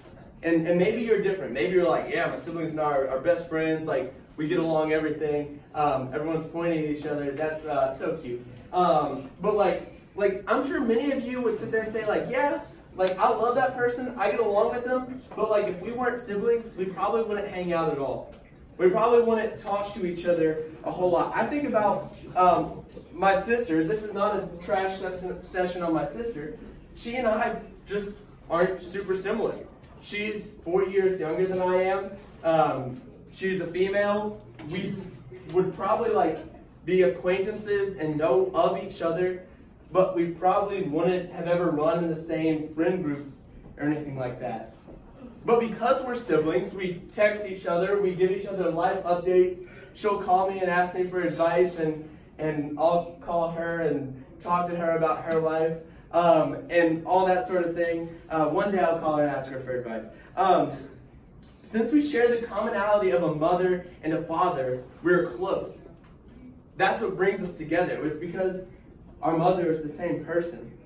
and, 0.42 0.68
and 0.68 0.78
maybe 0.78 1.02
you're 1.02 1.20
different. 1.20 1.52
Maybe 1.52 1.74
you're 1.74 1.88
like, 1.88 2.10
yeah, 2.10 2.26
my 2.26 2.36
siblings 2.36 2.70
and 2.70 2.80
I 2.80 2.84
are, 2.84 3.08
are 3.08 3.20
best 3.20 3.48
friends. 3.48 3.88
Like, 3.88 4.14
we 4.36 4.46
get 4.46 4.60
along 4.60 4.92
everything. 4.92 5.58
Um, 5.74 6.10
everyone's 6.14 6.46
pointing 6.46 6.84
at 6.84 6.90
each 6.90 7.06
other. 7.06 7.32
That's 7.32 7.64
uh, 7.64 7.92
so 7.92 8.16
cute. 8.18 8.46
Um, 8.72 9.30
but 9.40 9.56
like, 9.56 9.92
like 10.14 10.44
I'm 10.46 10.64
sure 10.66 10.80
many 10.80 11.10
of 11.10 11.22
you 11.22 11.40
would 11.40 11.58
sit 11.58 11.72
there 11.72 11.82
and 11.82 11.92
say, 11.92 12.06
like, 12.06 12.26
yeah, 12.30 12.60
like 12.94 13.18
I 13.18 13.28
love 13.30 13.56
that 13.56 13.76
person. 13.76 14.14
I 14.16 14.30
get 14.30 14.38
along 14.38 14.74
with 14.74 14.84
them. 14.84 15.22
But 15.34 15.50
like, 15.50 15.66
if 15.66 15.80
we 15.80 15.90
weren't 15.90 16.20
siblings, 16.20 16.72
we 16.76 16.84
probably 16.84 17.22
wouldn't 17.22 17.48
hang 17.48 17.72
out 17.72 17.90
at 17.90 17.98
all. 17.98 18.32
We 18.78 18.88
probably 18.90 19.22
wouldn't 19.22 19.58
talk 19.58 19.92
to 19.94 20.06
each 20.06 20.24
other 20.24 20.62
a 20.84 20.90
whole 20.90 21.10
lot. 21.10 21.32
I 21.34 21.44
think 21.46 21.64
about 21.64 22.16
um, 22.36 22.84
my 23.12 23.40
sister. 23.40 23.82
This 23.82 24.04
is 24.04 24.14
not 24.14 24.36
a 24.36 24.48
trash 24.64 24.98
session 25.40 25.82
on 25.82 25.92
my 25.92 26.06
sister. 26.06 26.56
She 26.94 27.16
and 27.16 27.26
I 27.26 27.60
just 27.86 28.18
aren't 28.48 28.80
super 28.80 29.16
similar. 29.16 29.56
She's 30.00 30.54
four 30.64 30.84
years 30.84 31.18
younger 31.18 31.48
than 31.48 31.60
I 31.60 31.82
am. 31.82 32.10
Um, 32.44 33.00
she's 33.32 33.60
a 33.60 33.66
female. 33.66 34.40
We 34.70 34.94
would 35.50 35.74
probably 35.74 36.10
like 36.10 36.38
be 36.84 37.02
acquaintances 37.02 37.96
and 37.96 38.16
know 38.16 38.50
of 38.54 38.82
each 38.82 39.02
other, 39.02 39.42
but 39.90 40.14
we 40.14 40.26
probably 40.26 40.82
wouldn't 40.82 41.32
have 41.32 41.48
ever 41.48 41.70
run 41.72 42.04
in 42.04 42.08
the 42.08 42.20
same 42.20 42.68
friend 42.74 43.02
groups 43.02 43.42
or 43.76 43.86
anything 43.86 44.16
like 44.16 44.38
that. 44.38 44.74
But 45.44 45.60
because 45.60 46.04
we're 46.04 46.16
siblings, 46.16 46.74
we 46.74 47.02
text 47.12 47.46
each 47.46 47.66
other, 47.66 48.00
we 48.02 48.14
give 48.14 48.30
each 48.30 48.46
other 48.46 48.70
life 48.70 49.02
updates. 49.04 49.60
She'll 49.94 50.22
call 50.22 50.50
me 50.50 50.58
and 50.58 50.70
ask 50.70 50.94
me 50.94 51.04
for 51.04 51.20
advice, 51.20 51.78
and, 51.78 52.08
and 52.38 52.78
I'll 52.78 53.16
call 53.20 53.52
her 53.52 53.80
and 53.80 54.24
talk 54.40 54.68
to 54.68 54.76
her 54.76 54.96
about 54.96 55.24
her 55.24 55.40
life 55.40 55.78
um, 56.12 56.66
and 56.70 57.06
all 57.06 57.26
that 57.26 57.46
sort 57.48 57.64
of 57.64 57.74
thing. 57.74 58.14
Uh, 58.28 58.46
one 58.46 58.72
day 58.72 58.78
I'll 58.78 58.98
call 58.98 59.16
her 59.16 59.26
and 59.26 59.34
ask 59.34 59.50
her 59.50 59.60
for 59.60 59.78
advice. 59.78 60.06
Um, 60.36 60.72
since 61.62 61.92
we 61.92 62.06
share 62.06 62.28
the 62.28 62.46
commonality 62.46 63.10
of 63.10 63.22
a 63.22 63.34
mother 63.34 63.86
and 64.02 64.12
a 64.14 64.22
father, 64.22 64.84
we're 65.02 65.26
close. 65.26 65.88
That's 66.76 67.02
what 67.02 67.16
brings 67.16 67.42
us 67.42 67.54
together. 67.54 67.92
It 67.92 68.00
was 68.00 68.16
because 68.16 68.66
our 69.20 69.36
mother 69.36 69.70
is 69.70 69.82
the 69.82 69.88
same 69.88 70.24
person 70.24 70.77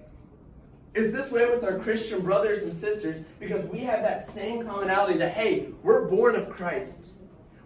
is 0.95 1.13
this 1.13 1.31
way 1.31 1.49
with 1.49 1.65
our 1.65 1.79
Christian 1.79 2.21
brothers 2.21 2.63
and 2.63 2.75
sisters 2.75 3.25
because 3.41 3.65
we 3.67 3.79
have 3.81 4.03
that 4.03 4.27
same 4.27 4.65
commonality 4.67 5.19
that, 5.19 5.33
hey, 5.33 5.69
we're 5.83 6.07
born 6.09 6.35
of 6.35 6.51
Christ. 6.51 7.07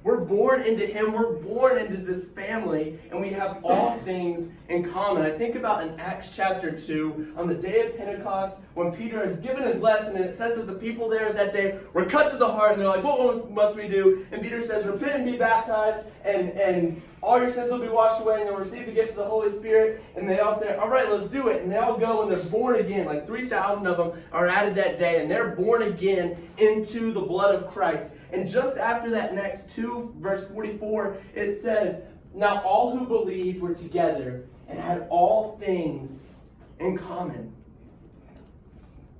We're 0.06 0.21
born 0.21 0.62
into 0.62 0.87
Him. 0.87 1.12
We're 1.12 1.33
born 1.33 1.78
into 1.78 1.97
this 1.97 2.30
family, 2.30 2.97
and 3.11 3.21
we 3.21 3.30
have 3.30 3.59
all 3.64 3.99
things 4.04 4.52
in 4.68 4.88
common. 4.92 5.25
I 5.25 5.30
think 5.30 5.56
about 5.56 5.83
in 5.83 5.99
Acts 5.99 6.33
chapter 6.37 6.71
2, 6.71 7.35
on 7.37 7.49
the 7.49 7.56
day 7.56 7.88
of 7.88 7.97
Pentecost, 7.97 8.61
when 8.75 8.92
Peter 8.92 9.26
has 9.26 9.40
given 9.40 9.64
his 9.64 9.83
lesson, 9.83 10.14
and 10.14 10.25
it 10.25 10.37
says 10.37 10.54
that 10.54 10.68
the 10.68 10.75
people 10.75 11.09
there 11.09 11.33
that 11.33 11.52
day 11.52 11.80
were 11.92 12.04
cut 12.04 12.30
to 12.30 12.37
the 12.37 12.47
heart, 12.47 12.71
and 12.71 12.80
they're 12.80 12.87
like, 12.87 13.02
What 13.02 13.50
must 13.50 13.75
we 13.75 13.88
do? 13.88 14.25
And 14.30 14.40
Peter 14.40 14.62
says, 14.62 14.87
Repent 14.87 15.16
and 15.16 15.25
be 15.25 15.37
baptized, 15.37 16.06
and, 16.25 16.50
and 16.50 17.02
all 17.26 17.40
your 17.40 17.50
sins 17.50 17.73
will 17.73 17.80
be 17.80 17.88
washed 17.88 18.23
away, 18.23 18.37
and 18.40 18.49
you'll 18.49 18.59
receive 18.59 18.87
the 18.87 18.92
gift 18.92 19.11
of 19.11 19.16
the 19.16 19.25
Holy 19.25 19.50
Spirit. 19.50 20.00
And 20.14 20.28
they 20.28 20.38
all 20.38 20.59
say, 20.61 20.76
All 20.76 20.88
right, 20.88 21.11
let's 21.11 21.26
do 21.26 21.49
it. 21.49 21.61
And 21.61 21.73
they 21.73 21.76
all 21.76 21.99
go, 21.99 22.23
and 22.23 22.30
they're 22.30 22.50
born 22.50 22.76
again. 22.76 23.04
Like 23.04 23.26
3,000 23.26 23.85
of 23.87 23.97
them 23.97 24.23
are 24.30 24.47
added 24.47 24.76
that 24.76 25.00
day, 25.00 25.21
and 25.21 25.28
they're 25.28 25.56
born 25.56 25.83
again 25.83 26.40
into 26.56 27.11
the 27.12 27.21
blood 27.21 27.56
of 27.56 27.68
Christ. 27.68 28.12
And 28.33 28.49
just 28.49 28.76
after 28.76 29.11
that 29.11 29.37
Acts 29.37 29.64
2, 29.75 30.14
verse 30.18 30.47
44, 30.49 31.16
it 31.35 31.61
says, 31.61 32.04
Now 32.33 32.62
all 32.62 32.97
who 32.97 33.06
believed 33.06 33.61
were 33.61 33.75
together 33.75 34.45
and 34.68 34.78
had 34.78 35.06
all 35.11 35.59
things 35.59 36.35
in 36.78 36.97
common. 36.97 37.52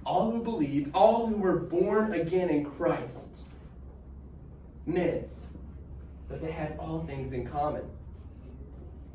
all 0.05 0.31
who 0.31 0.43
believed, 0.43 0.91
all 0.95 1.27
who 1.27 1.37
were 1.37 1.59
born 1.59 2.13
again 2.13 2.51
in 2.51 2.65
Christ, 2.65 3.43
meant 4.87 5.29
that 6.29 6.41
they 6.41 6.53
had 6.53 6.77
all 6.79 7.05
things 7.05 7.33
in 7.33 7.47
common. 7.47 7.83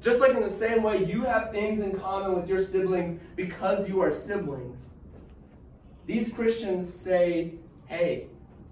Just 0.01 0.19
like 0.19 0.31
in 0.33 0.41
the 0.41 0.49
same 0.49 0.81
way 0.81 1.05
you 1.05 1.21
have 1.21 1.51
things 1.51 1.79
in 1.79 1.97
common 1.99 2.35
with 2.35 2.49
your 2.49 2.61
siblings 2.61 3.19
because 3.35 3.87
you 3.87 4.01
are 4.01 4.11
siblings, 4.11 4.95
these 6.07 6.33
Christians 6.33 6.91
say, 6.91 7.53
hey, 7.85 8.27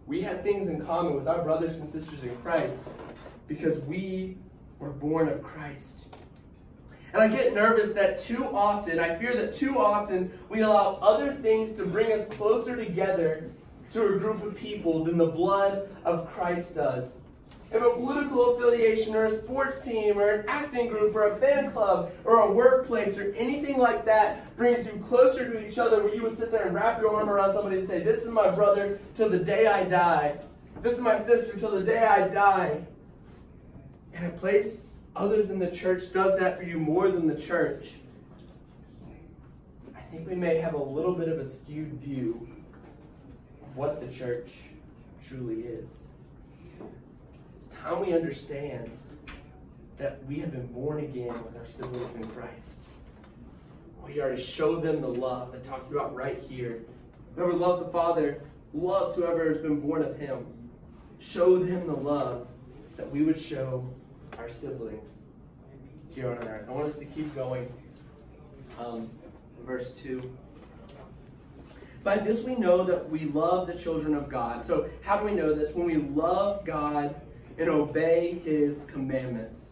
we 0.07 0.21
have 0.21 0.41
things 0.41 0.67
in 0.67 0.83
common 0.83 1.15
with 1.15 1.27
our 1.27 1.43
brothers 1.43 1.79
and 1.79 1.87
sisters 1.87 2.23
in 2.23 2.35
Christ 2.37 2.87
because 3.47 3.79
we 3.81 4.37
were 4.79 4.89
born 4.89 5.29
of 5.29 5.43
Christ. 5.43 6.15
And 7.13 7.21
I 7.21 7.27
get 7.27 7.53
nervous 7.53 7.93
that 7.93 8.19
too 8.19 8.45
often, 8.45 8.99
I 8.99 9.15
fear 9.15 9.35
that 9.35 9.53
too 9.53 9.79
often, 9.79 10.31
we 10.49 10.61
allow 10.61 10.99
other 11.01 11.33
things 11.33 11.73
to 11.73 11.85
bring 11.85 12.11
us 12.11 12.27
closer 12.27 12.75
together 12.75 13.51
to 13.91 14.15
a 14.15 14.19
group 14.19 14.43
of 14.43 14.55
people 14.55 15.03
than 15.03 15.17
the 15.17 15.27
blood 15.27 15.89
of 16.05 16.29
Christ 16.29 16.75
does. 16.75 17.21
If 17.71 17.83
a 17.83 17.91
political 17.91 18.55
affiliation 18.55 19.15
or 19.15 19.25
a 19.25 19.29
sports 19.29 19.81
team 19.81 20.17
or 20.17 20.31
an 20.31 20.45
acting 20.47 20.87
group 20.87 21.15
or 21.15 21.27
a 21.27 21.37
fan 21.37 21.71
club 21.71 22.11
or 22.23 22.39
a 22.39 22.51
workplace 22.51 23.15
or 23.19 23.31
anything 23.35 23.77
like 23.77 24.05
that 24.05 24.55
brings 24.55 24.87
you 24.87 24.93
closer 25.07 25.51
to 25.51 25.67
each 25.67 25.77
other 25.77 26.03
where 26.03 26.15
you 26.15 26.23
would 26.23 26.35
sit 26.35 26.51
there 26.51 26.65
and 26.65 26.73
wrap 26.73 26.99
your 26.99 27.15
arm 27.15 27.29
around 27.29 27.53
somebody 27.53 27.77
and 27.77 27.87
say, 27.87 27.99
This 27.99 28.23
is 28.23 28.29
my 28.29 28.49
brother 28.55 28.99
till 29.15 29.29
the 29.29 29.37
day 29.37 29.67
I 29.67 29.83
die. 29.83 30.39
This 30.81 30.93
is 30.93 30.99
my 30.99 31.19
sister 31.19 31.59
till 31.59 31.71
the 31.71 31.83
day 31.83 32.03
I 32.03 32.27
die. 32.27 32.81
And 34.15 34.25
a 34.25 34.29
place 34.31 34.99
other 35.15 35.43
than 35.43 35.59
the 35.59 35.69
church 35.69 36.11
does 36.11 36.39
that 36.39 36.57
for 36.57 36.63
you 36.63 36.79
more 36.79 37.11
than 37.11 37.27
the 37.27 37.39
church. 37.39 37.89
I 39.95 40.01
think 40.09 40.27
we 40.27 40.35
may 40.35 40.57
have 40.57 40.73
a 40.73 40.83
little 40.83 41.13
bit 41.13 41.29
of 41.29 41.37
a 41.37 41.45
skewed 41.45 41.93
view 42.01 42.49
of 43.61 43.77
what 43.77 44.01
the 44.01 44.07
church 44.07 44.49
truly 45.21 45.61
is 45.61 46.08
time 47.81 48.01
we 48.01 48.13
understand 48.13 48.89
that 49.97 50.23
we 50.25 50.39
have 50.39 50.51
been 50.51 50.67
born 50.67 50.99
again 50.99 51.33
with 51.43 51.55
our 51.57 51.65
siblings 51.65 52.15
in 52.15 52.23
Christ. 52.27 52.83
We 54.05 54.19
are 54.19 54.35
to 54.35 54.41
show 54.41 54.77
them 54.77 55.01
the 55.01 55.07
love 55.07 55.51
that 55.51 55.63
talks 55.63 55.91
about 55.91 56.15
right 56.15 56.41
here. 56.49 56.81
Whoever 57.35 57.53
loves 57.53 57.83
the 57.83 57.91
Father 57.91 58.41
loves 58.73 59.15
whoever 59.15 59.47
has 59.47 59.57
been 59.57 59.79
born 59.79 60.03
of 60.03 60.17
him. 60.17 60.45
Show 61.19 61.57
them 61.57 61.87
the 61.87 61.95
love 61.95 62.47
that 62.97 63.09
we 63.09 63.23
would 63.23 63.39
show 63.39 63.87
our 64.37 64.49
siblings 64.49 65.23
here 66.09 66.31
on 66.31 66.37
earth. 66.47 66.65
I 66.67 66.71
want 66.71 66.87
us 66.87 66.99
to 66.99 67.05
keep 67.05 67.33
going. 67.35 67.71
Um, 68.79 69.09
verse 69.65 69.91
2. 69.91 70.31
By 72.03 72.17
this 72.17 72.43
we 72.43 72.55
know 72.55 72.83
that 72.85 73.09
we 73.09 73.25
love 73.25 73.67
the 73.67 73.75
children 73.75 74.15
of 74.15 74.29
God. 74.29 74.63
So, 74.63 74.89
how 75.01 75.17
do 75.17 75.25
we 75.25 75.31
know 75.33 75.53
this? 75.53 75.75
When 75.75 75.85
we 75.85 75.97
love 75.97 76.65
God 76.65 77.13
and 77.59 77.69
obey 77.69 78.41
his 78.43 78.85
commandments. 78.85 79.65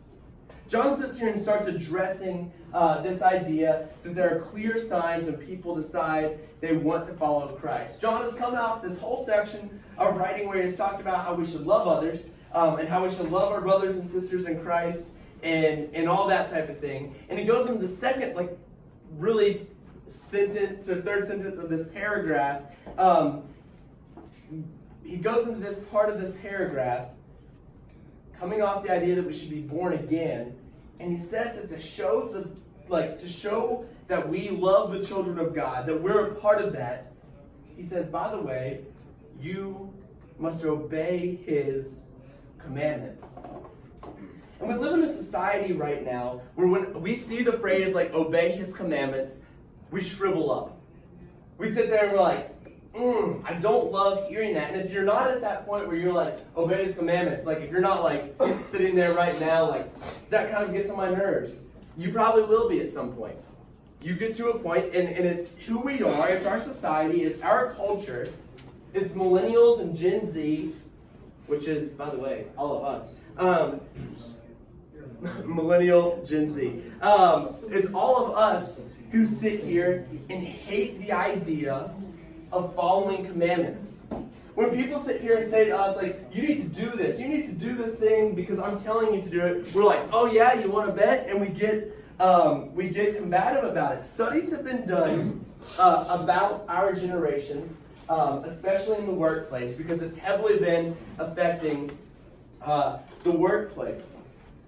John 0.68 0.98
sits 0.98 1.18
here 1.18 1.30
and 1.30 1.40
starts 1.40 1.68
addressing 1.68 2.52
uh, 2.74 3.02
this 3.02 3.22
idea 3.22 3.88
that 4.04 4.14
there 4.14 4.36
are 4.36 4.42
clear 4.42 4.78
signs 4.78 5.26
when 5.26 5.38
people 5.38 5.74
decide 5.74 6.40
they 6.60 6.76
want 6.76 7.08
to 7.08 7.14
follow 7.14 7.56
Christ. 7.56 8.02
John 8.02 8.22
has 8.24 8.36
come 8.36 8.54
out 8.54 8.84
this 8.84 9.00
whole 9.00 9.24
section 9.26 9.80
of 9.98 10.18
writing 10.18 10.48
where 10.48 10.62
he's 10.62 10.76
talked 10.76 11.00
about 11.00 11.24
how 11.24 11.34
we 11.36 11.48
should 11.48 11.66
love 11.66 11.88
others 11.88 12.32
um, 12.52 12.78
and 12.80 12.90
how 12.90 13.04
we 13.04 13.10
should 13.10 13.32
love 13.32 13.54
our 13.54 13.62
brothers 13.62 13.98
and 13.98 14.10
sisters 14.10 14.46
in 14.46 14.60
Christ 14.62 15.12
and, 15.42 15.90
and 15.94 16.10
all 16.10 16.28
that 16.28 16.50
type 16.50 16.68
of 16.68 16.80
thing. 16.80 17.16
And 17.30 17.40
he 17.40 17.46
goes 17.46 17.70
into 17.70 17.88
the 17.88 17.94
second, 17.94 18.36
like, 18.36 18.58
really 19.16 19.68
sentence 20.10 20.90
or 20.90 21.02
third 21.02 21.28
sentence 21.28 21.58
of 21.58 21.70
this 21.70 21.88
paragraph. 21.88 22.64
Um, 22.98 23.44
he 25.06 25.16
goes 25.16 25.48
into 25.48 25.60
this 25.60 25.80
part 25.92 26.10
of 26.10 26.20
this 26.20 26.34
paragraph 26.42 27.08
coming 28.40 28.62
off 28.62 28.84
the 28.84 28.92
idea 28.92 29.16
that 29.16 29.26
we 29.26 29.34
should 29.34 29.50
be 29.50 29.62
born 29.62 29.94
again. 29.94 30.56
And 31.00 31.12
he 31.12 31.18
says 31.18 31.56
that 31.56 31.70
to 31.70 31.80
show 31.80 32.30
the 32.30 32.50
like 32.90 33.20
to 33.20 33.28
show 33.28 33.86
that 34.08 34.28
we 34.28 34.50
love 34.50 34.92
the 34.92 35.06
children 35.06 35.38
of 35.40 35.54
God, 35.54 35.86
that 35.88 36.02
we're 36.02 36.28
a 36.28 36.36
part 36.36 36.62
of 36.62 36.74
that, 36.74 37.12
he 37.76 37.84
says, 37.84 38.08
by 38.08 38.32
the 38.32 38.40
way, 38.40 38.82
you 39.40 39.94
must 40.40 40.64
obey 40.64 41.38
his 41.46 42.06
commandments. 42.58 43.40
And 44.60 44.70
we 44.70 44.76
live 44.76 44.94
in 44.94 45.04
a 45.04 45.14
society 45.14 45.74
right 45.74 46.04
now 46.04 46.42
where 46.56 46.68
when 46.68 47.02
we 47.02 47.18
see 47.18 47.44
the 47.44 47.54
phrase 47.54 47.94
like 47.94 48.14
obey 48.14 48.52
his 48.52 48.74
commandments, 48.76 49.40
we 49.92 50.02
shrivel 50.02 50.52
up. 50.52 50.80
We 51.58 51.72
sit 51.74 51.90
there 51.90 52.06
and 52.06 52.14
we're 52.14 52.22
like, 52.22 52.57
mm, 52.98 53.42
I 53.46 53.54
don't 53.54 53.92
love 53.92 54.28
hearing 54.28 54.54
that. 54.56 54.74
And 54.74 54.82
if 54.82 54.92
you're 54.92 55.04
not 55.04 55.30
at 55.30 55.42
that 55.42 55.66
point 55.66 55.88
where 55.88 55.96
you're 55.96 56.14
like, 56.14 56.40
obey 56.56 56.86
his 56.86 56.96
commandments, 56.96 57.46
like 57.46 57.60
if 57.60 57.72
you're 57.72 57.82
not 57.82 58.04
like 58.04 58.36
sitting 58.66 58.96
there 58.96 59.14
right 59.14 59.40
now, 59.40 59.70
like 59.70 59.90
that 60.30 60.52
kind 60.52 60.66
of 60.66 60.74
gets 60.74 60.90
on 60.90 60.98
my 60.98 61.10
nerves. 61.10 61.54
You 61.98 62.12
probably 62.12 62.44
will 62.44 62.70
be 62.70 62.80
at 62.80 62.92
some 62.92 63.14
point. 63.14 63.38
You 64.02 64.14
get 64.14 64.36
to 64.38 64.50
a 64.50 64.60
point, 64.60 64.94
and, 64.94 65.10
and 65.10 65.26
it's 65.26 65.56
who 65.66 65.80
we 65.80 66.04
are, 66.04 66.30
it's 66.30 66.46
our 66.46 66.60
society, 66.60 67.24
it's 67.24 67.42
our 67.42 67.74
culture, 67.74 68.32
it's 68.94 69.14
millennials 69.14 69.82
and 69.82 69.98
Gen 69.98 70.28
Z, 70.28 70.74
which 71.48 71.68
is, 71.68 71.94
by 71.94 72.10
the 72.10 72.18
way, 72.18 72.46
all 72.56 72.78
of 72.78 72.84
us. 72.84 73.16
Um, 73.38 73.82
millennial 75.46 76.24
Gen 76.24 76.50
Z. 76.50 76.84
Um, 77.02 77.56
it's 77.70 77.92
all 77.94 78.28
of 78.28 78.36
us 78.38 78.86
who 79.12 79.26
sit 79.26 79.64
here 79.64 80.08
and 80.30 80.44
hate 80.44 81.00
the 81.00 81.12
idea 81.12 81.92
of 82.52 82.76
following 82.76 83.26
commandments. 83.26 84.02
When 84.56 84.76
people 84.76 85.00
sit 85.00 85.22
here 85.22 85.38
and 85.38 85.50
say 85.50 85.66
to 85.66 85.78
us, 85.78 85.98
like, 85.98 86.30
you 86.34 86.42
need 86.42 86.74
to 86.74 86.82
do 86.82 86.90
this, 86.90 87.20
you 87.20 87.28
need 87.28 87.46
to 87.48 87.54
do 87.54 87.74
this 87.76 87.96
thing 87.96 88.34
because 88.34 88.58
I'm 88.58 88.82
telling 88.84 89.14
you 89.14 89.22
to 89.22 89.30
do 89.30 89.42
it, 89.42 89.74
we're 89.74 89.84
like, 89.84 90.02
oh 90.12 90.26
yeah, 90.26 90.60
you 90.60 90.72
want 90.72 90.88
to 90.88 90.94
bet? 90.94 91.30
And 91.30 91.40
we 91.40 91.50
get 91.50 91.94
um, 92.20 92.74
we 92.74 92.90
get 92.90 93.16
combative 93.16 93.64
about 93.64 93.98
it. 93.98 94.04
Studies 94.04 94.52
have 94.52 94.64
been 94.64 94.88
done 94.88 95.46
uh, 95.78 96.20
about 96.20 96.66
our 96.68 96.94
generations, 96.94 97.76
um, 98.10 98.44
especially 98.44 98.98
in 98.98 99.06
the 99.06 99.14
workplace, 99.14 99.74
because 99.74 100.02
it's 100.02 100.18
heavily 100.18 100.58
been 100.58 100.98
affecting 101.20 101.96
uh, 102.64 102.98
the 103.24 103.32
workplace. 103.32 104.14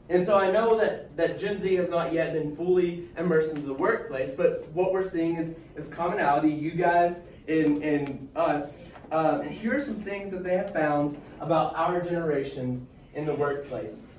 And 0.10 0.26
so 0.26 0.38
I 0.38 0.52
know 0.52 0.78
that, 0.78 1.16
that 1.18 1.40
Gen 1.40 1.60
Z 1.60 1.74
has 1.76 1.90
not 1.90 2.14
yet 2.14 2.34
been 2.34 2.56
fully 2.56 3.10
immersed 3.18 3.56
into 3.56 3.68
the 3.68 3.74
workplace, 3.74 4.32
but 4.32 4.68
what 4.70 4.92
we're 4.92 5.08
seeing 5.08 5.36
is, 5.36 5.56
is 5.76 5.88
commonality. 5.88 6.50
You 6.50 6.72
guys 6.72 7.22
in, 7.50 7.82
in 7.82 8.30
us. 8.36 8.84
Um, 9.12 9.42
and 9.42 9.52
here 9.52 9.76
are 9.76 9.80
some 9.80 10.02
things 10.02 10.30
that 10.32 10.44
they 10.44 10.56
have 10.56 10.72
found 10.72 11.20
about 11.40 11.76
our 11.76 12.02
generations 12.02 12.86
in 13.16 13.26
the 13.26 13.34
workplace. 13.34 14.12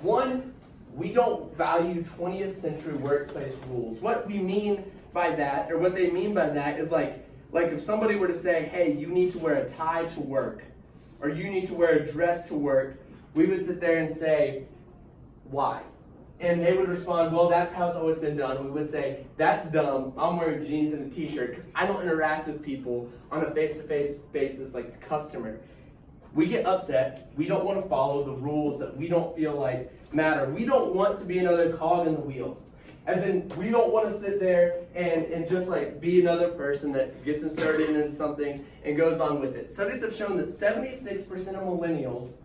One, 0.00 0.54
we 0.94 1.12
don't 1.12 1.54
value 1.54 2.02
20th 2.02 2.56
century 2.56 2.94
workplace 2.94 3.54
rules. 3.68 4.00
What 4.00 4.26
we 4.26 4.38
mean 4.38 4.90
by 5.12 5.30
that, 5.36 5.70
or 5.70 5.78
what 5.78 5.94
they 5.94 6.10
mean 6.10 6.32
by 6.32 6.48
that, 6.48 6.80
is 6.80 6.90
like, 6.90 7.24
like 7.52 7.66
if 7.66 7.80
somebody 7.80 8.14
were 8.14 8.28
to 8.28 8.36
say, 8.36 8.64
hey, 8.72 8.92
you 8.92 9.08
need 9.08 9.32
to 9.32 9.38
wear 9.38 9.56
a 9.56 9.68
tie 9.68 10.06
to 10.06 10.20
work, 10.20 10.64
or 11.20 11.28
you 11.28 11.50
need 11.50 11.66
to 11.66 11.74
wear 11.74 11.98
a 11.98 12.10
dress 12.10 12.48
to 12.48 12.54
work, 12.54 12.98
we 13.34 13.46
would 13.46 13.66
sit 13.66 13.80
there 13.80 13.98
and 13.98 14.10
say, 14.10 14.64
why? 15.50 15.82
And 16.40 16.64
they 16.64 16.76
would 16.76 16.88
respond, 16.88 17.34
well, 17.34 17.48
that's 17.48 17.74
how 17.74 17.88
it's 17.88 17.96
always 17.96 18.18
been 18.18 18.36
done. 18.36 18.64
We 18.64 18.70
would 18.70 18.88
say, 18.88 19.26
that's 19.36 19.66
dumb. 19.70 20.12
I'm 20.16 20.36
wearing 20.36 20.64
jeans 20.64 20.94
and 20.94 21.10
a 21.10 21.14
t 21.14 21.28
shirt 21.28 21.50
because 21.50 21.64
I 21.74 21.84
don't 21.86 22.00
interact 22.00 22.46
with 22.46 22.62
people 22.62 23.10
on 23.32 23.44
a 23.44 23.50
face 23.50 23.78
to 23.78 23.82
face 23.84 24.18
basis 24.18 24.72
like 24.72 25.00
the 25.00 25.06
customer. 25.06 25.58
We 26.34 26.46
get 26.46 26.66
upset. 26.66 27.32
We 27.36 27.48
don't 27.48 27.64
want 27.64 27.82
to 27.82 27.88
follow 27.88 28.22
the 28.22 28.34
rules 28.34 28.78
that 28.78 28.96
we 28.96 29.08
don't 29.08 29.34
feel 29.36 29.56
like 29.56 29.92
matter. 30.12 30.48
We 30.48 30.64
don't 30.64 30.94
want 30.94 31.18
to 31.18 31.24
be 31.24 31.38
another 31.38 31.72
cog 31.72 32.06
in 32.06 32.14
the 32.14 32.20
wheel. 32.20 32.62
As 33.08 33.24
in, 33.24 33.48
we 33.56 33.70
don't 33.70 33.90
want 33.90 34.10
to 34.10 34.20
sit 34.20 34.38
there 34.38 34.84
and, 34.94 35.24
and 35.26 35.48
just 35.48 35.68
like 35.68 35.98
be 35.98 36.20
another 36.20 36.48
person 36.50 36.92
that 36.92 37.24
gets 37.24 37.42
inserted 37.42 37.88
into 37.88 38.12
something 38.12 38.64
and 38.84 38.96
goes 38.98 39.18
on 39.18 39.40
with 39.40 39.56
it. 39.56 39.72
Studies 39.72 40.02
have 40.02 40.14
shown 40.14 40.36
that 40.36 40.48
76% 40.48 41.26
of 41.30 41.62
millennials 41.62 42.40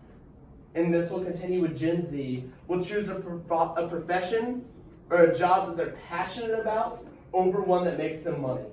and 0.76 0.94
this 0.94 1.10
will 1.10 1.24
continue 1.24 1.62
with 1.62 1.78
Gen 1.78 2.04
Z, 2.04 2.46
will 2.68 2.84
choose 2.84 3.08
a, 3.10 3.16
a 3.18 3.88
profession 3.88 4.66
or 5.10 5.24
a 5.24 5.38
job 5.38 5.68
that 5.68 5.78
they're 5.78 5.96
passionate 6.08 6.60
about 6.60 7.06
over 7.32 7.62
one 7.62 7.86
that 7.86 7.98
makes 7.98 8.20
them 8.20 8.42
money. 8.42 8.64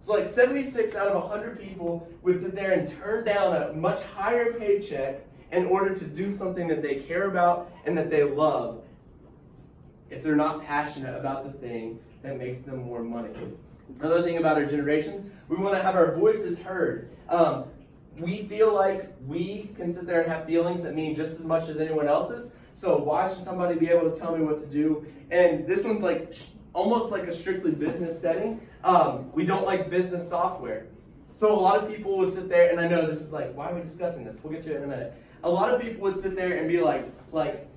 So, 0.00 0.12
like 0.14 0.26
76 0.26 0.94
out 0.94 1.08
of 1.08 1.22
100 1.22 1.60
people 1.60 2.08
would 2.22 2.40
sit 2.40 2.54
there 2.54 2.72
and 2.72 2.88
turn 2.88 3.24
down 3.24 3.54
a 3.54 3.72
much 3.72 4.02
higher 4.04 4.54
paycheck 4.54 5.20
in 5.50 5.66
order 5.66 5.94
to 5.94 6.04
do 6.04 6.34
something 6.34 6.68
that 6.68 6.82
they 6.82 6.96
care 6.96 7.28
about 7.28 7.70
and 7.84 7.96
that 7.98 8.10
they 8.10 8.22
love 8.22 8.82
if 10.10 10.22
they're 10.22 10.36
not 10.36 10.64
passionate 10.64 11.18
about 11.18 11.44
the 11.44 11.58
thing 11.58 11.98
that 12.22 12.38
makes 12.38 12.58
them 12.58 12.82
more 12.82 13.02
money. 13.02 13.30
Another 14.00 14.22
thing 14.22 14.38
about 14.38 14.56
our 14.56 14.66
generations, 14.66 15.30
we 15.48 15.56
want 15.56 15.74
to 15.74 15.82
have 15.82 15.94
our 15.94 16.14
voices 16.14 16.58
heard. 16.58 17.10
Um, 17.28 17.64
we 18.20 18.44
feel 18.44 18.74
like 18.74 19.12
we 19.26 19.70
can 19.76 19.92
sit 19.92 20.06
there 20.06 20.22
and 20.22 20.30
have 20.30 20.46
feelings 20.46 20.82
that 20.82 20.94
mean 20.94 21.14
just 21.14 21.38
as 21.38 21.44
much 21.44 21.68
as 21.68 21.78
anyone 21.78 22.08
else's. 22.08 22.52
So 22.74 22.98
why 22.98 23.28
should 23.32 23.44
somebody 23.44 23.78
be 23.78 23.88
able 23.88 24.10
to 24.10 24.18
tell 24.18 24.36
me 24.36 24.44
what 24.44 24.58
to 24.58 24.66
do? 24.66 25.06
And 25.30 25.66
this 25.66 25.84
one's 25.84 26.02
like 26.02 26.34
almost 26.72 27.10
like 27.10 27.24
a 27.24 27.32
strictly 27.32 27.72
business 27.72 28.20
setting. 28.20 28.60
Um, 28.84 29.32
we 29.32 29.44
don't 29.44 29.66
like 29.66 29.90
business 29.90 30.28
software. 30.28 30.86
So 31.36 31.52
a 31.52 31.60
lot 31.60 31.82
of 31.82 31.88
people 31.88 32.18
would 32.18 32.32
sit 32.34 32.48
there, 32.48 32.70
and 32.70 32.80
I 32.80 32.88
know 32.88 33.06
this 33.06 33.20
is 33.20 33.32
like, 33.32 33.54
why 33.54 33.70
are 33.70 33.74
we 33.74 33.82
discussing 33.82 34.24
this? 34.24 34.38
We'll 34.42 34.52
get 34.52 34.62
to 34.62 34.74
it 34.74 34.78
in 34.78 34.84
a 34.84 34.86
minute. 34.86 35.14
A 35.44 35.50
lot 35.50 35.72
of 35.72 35.80
people 35.80 36.02
would 36.02 36.20
sit 36.20 36.34
there 36.34 36.56
and 36.56 36.68
be 36.68 36.80
like, 36.80 37.08
like, 37.30 37.68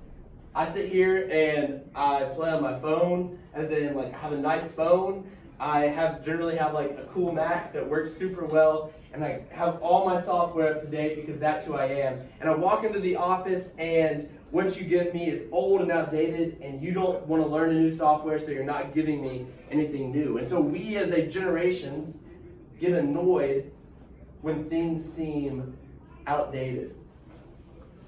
I 0.54 0.68
sit 0.70 0.90
here 0.90 1.28
and 1.30 1.80
I 1.94 2.24
play 2.34 2.50
on 2.50 2.62
my 2.62 2.78
phone, 2.80 3.38
as 3.54 3.70
in 3.70 3.94
like 3.94 4.12
I 4.14 4.18
have 4.18 4.32
a 4.32 4.38
nice 4.38 4.72
phone. 4.72 5.30
I 5.62 5.82
have 5.82 6.24
generally 6.24 6.56
have 6.56 6.74
like 6.74 6.90
a 6.98 7.04
cool 7.14 7.30
Mac 7.30 7.72
that 7.72 7.88
works 7.88 8.12
super 8.12 8.44
well, 8.44 8.92
and 9.12 9.24
I 9.24 9.42
have 9.52 9.80
all 9.80 10.04
my 10.04 10.20
software 10.20 10.74
up 10.74 10.82
to 10.82 10.88
date 10.88 11.24
because 11.24 11.38
that's 11.38 11.64
who 11.64 11.74
I 11.74 11.86
am. 11.86 12.18
And 12.40 12.50
I 12.50 12.54
walk 12.56 12.82
into 12.82 12.98
the 12.98 13.14
office 13.14 13.72
and 13.78 14.28
what 14.50 14.76
you 14.76 14.84
give 14.84 15.14
me 15.14 15.28
is 15.28 15.46
old 15.52 15.80
and 15.80 15.92
outdated, 15.92 16.60
and 16.60 16.82
you 16.82 16.92
don't 16.92 17.24
want 17.28 17.44
to 17.44 17.48
learn 17.48 17.70
a 17.70 17.74
new 17.74 17.92
software, 17.92 18.40
so 18.40 18.50
you're 18.50 18.64
not 18.64 18.92
giving 18.92 19.22
me 19.22 19.46
anything 19.70 20.10
new. 20.10 20.36
And 20.38 20.48
so 20.48 20.60
we 20.60 20.96
as 20.96 21.12
a 21.12 21.28
generations 21.28 22.18
get 22.80 22.92
annoyed 22.92 23.70
when 24.40 24.68
things 24.68 25.10
seem 25.10 25.78
outdated. 26.26 26.96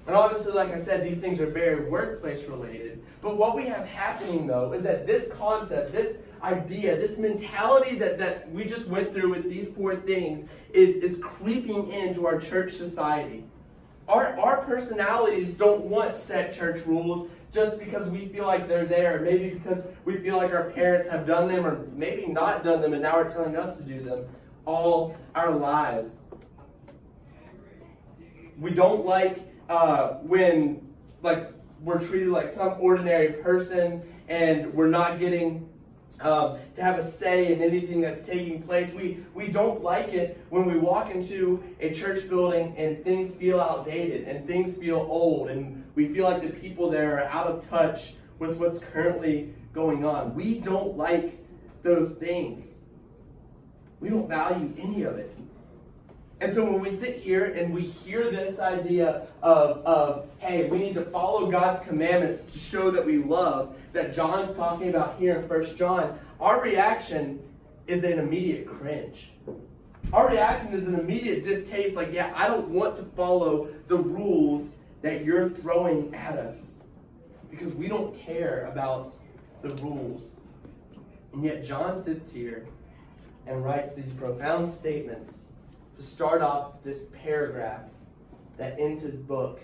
And 0.07 0.15
obviously, 0.15 0.51
like 0.51 0.73
I 0.73 0.77
said, 0.77 1.05
these 1.05 1.19
things 1.19 1.39
are 1.39 1.49
very 1.49 1.89
workplace 1.89 2.43
related. 2.47 3.01
But 3.21 3.37
what 3.37 3.55
we 3.55 3.65
have 3.67 3.87
happening 3.87 4.45
though 4.45 4.73
is 4.73 4.83
that 4.83 5.07
this 5.07 5.31
concept, 5.31 5.93
this 5.93 6.19
idea, 6.45 6.95
this 6.95 7.17
mentality 7.17 7.95
that, 7.95 8.19
that 8.19 8.51
we 8.51 8.65
just 8.65 8.87
went 8.87 9.13
through 9.13 9.31
with 9.31 9.49
these 9.49 9.67
four 9.69 9.95
things 9.95 10.45
is, 10.73 10.97
is 10.97 11.17
creeping 11.21 11.89
into 11.89 12.27
our 12.27 12.39
church 12.39 12.73
society. 12.73 13.43
Our, 14.07 14.37
our 14.39 14.57
personalities 14.63 15.55
don't 15.55 15.85
want 15.85 16.15
set 16.15 16.53
church 16.53 16.85
rules 16.85 17.29
just 17.51 17.79
because 17.79 18.07
we 18.09 18.27
feel 18.27 18.45
like 18.45 18.67
they're 18.67 18.85
there, 18.85 19.21
maybe 19.21 19.49
because 19.49 19.87
we 20.03 20.17
feel 20.17 20.37
like 20.37 20.53
our 20.53 20.69
parents 20.71 21.07
have 21.07 21.25
done 21.25 21.47
them, 21.47 21.65
or 21.65 21.87
maybe 21.93 22.27
not 22.27 22.63
done 22.63 22.81
them, 22.81 22.93
and 22.93 23.01
now 23.01 23.13
are 23.13 23.29
telling 23.29 23.55
us 23.55 23.77
to 23.77 23.83
do 23.83 24.03
them 24.03 24.25
all 24.65 25.15
our 25.33 25.51
lives. 25.51 26.23
We 28.59 28.71
don't 28.71 29.05
like 29.05 29.39
uh, 29.69 30.15
when 30.21 30.87
like 31.21 31.51
we're 31.81 32.01
treated 32.01 32.29
like 32.29 32.49
some 32.49 32.75
ordinary 32.79 33.33
person 33.33 34.01
and 34.27 34.73
we're 34.73 34.89
not 34.89 35.19
getting 35.19 35.69
um, 36.21 36.57
to 36.75 36.83
have 36.83 36.97
a 36.97 37.09
say 37.09 37.53
in 37.53 37.61
anything 37.61 38.01
that's 38.01 38.21
taking 38.21 38.61
place. 38.61 38.93
We, 38.93 39.23
we 39.33 39.47
don't 39.47 39.83
like 39.83 40.13
it 40.13 40.43
when 40.49 40.65
we 40.65 40.77
walk 40.77 41.11
into 41.11 41.63
a 41.79 41.93
church 41.93 42.29
building 42.29 42.73
and 42.77 43.03
things 43.03 43.35
feel 43.35 43.59
outdated 43.59 44.27
and 44.27 44.47
things 44.47 44.77
feel 44.77 45.05
old 45.09 45.49
and 45.49 45.83
we 45.95 46.13
feel 46.13 46.25
like 46.25 46.41
the 46.41 46.49
people 46.49 46.89
there 46.89 47.19
are 47.19 47.25
out 47.25 47.47
of 47.47 47.69
touch 47.69 48.15
with 48.39 48.57
what's 48.57 48.79
currently 48.79 49.53
going 49.73 50.05
on. 50.05 50.33
We 50.35 50.59
don't 50.59 50.97
like 50.97 51.43
those 51.83 52.13
things. 52.13 52.83
We 53.99 54.09
don't 54.09 54.27
value 54.27 54.73
any 54.77 55.03
of 55.03 55.17
it. 55.17 55.35
And 56.41 56.53
so 56.53 56.65
when 56.65 56.81
we 56.81 56.91
sit 56.91 57.19
here 57.19 57.45
and 57.45 57.73
we 57.73 57.81
hear 57.81 58.29
this 58.29 58.59
idea 58.59 59.27
of, 59.41 59.77
of, 59.85 60.29
hey, 60.39 60.67
we 60.69 60.79
need 60.79 60.93
to 60.95 61.05
follow 61.05 61.49
God's 61.49 61.79
commandments 61.81 62.51
to 62.53 62.59
show 62.59 62.91
that 62.91 63.05
we 63.05 63.19
love, 63.19 63.75
that 63.93 64.13
John's 64.13 64.55
talking 64.55 64.89
about 64.89 65.17
here 65.17 65.37
in 65.37 65.47
First 65.47 65.77
John, 65.77 66.19
our 66.41 66.61
reaction 66.61 67.39
is 67.87 68.03
an 68.03 68.19
immediate 68.19 68.67
cringe. 68.67 69.31
Our 70.11 70.29
reaction 70.29 70.73
is 70.73 70.87
an 70.87 70.99
immediate 70.99 71.43
distaste, 71.43 71.95
like, 71.95 72.11
yeah, 72.11 72.33
I 72.35 72.47
don't 72.47 72.69
want 72.69 72.97
to 72.97 73.03
follow 73.03 73.69
the 73.87 73.97
rules 73.97 74.71
that 75.01 75.23
you're 75.23 75.49
throwing 75.49 76.13
at 76.13 76.37
us 76.37 76.79
because 77.49 77.73
we 77.73 77.87
don't 77.87 78.17
care 78.19 78.65
about 78.71 79.07
the 79.61 79.69
rules. 79.75 80.41
And 81.31 81.43
yet 81.43 81.63
John 81.63 81.99
sits 81.99 82.33
here 82.33 82.67
and 83.47 83.63
writes 83.63 83.95
these 83.95 84.13
profound 84.13 84.67
statements 84.67 85.49
to 85.95 86.01
start 86.01 86.41
off 86.41 86.83
this 86.83 87.09
paragraph 87.23 87.81
that 88.57 88.79
ends 88.79 89.01
his 89.01 89.17
book 89.17 89.61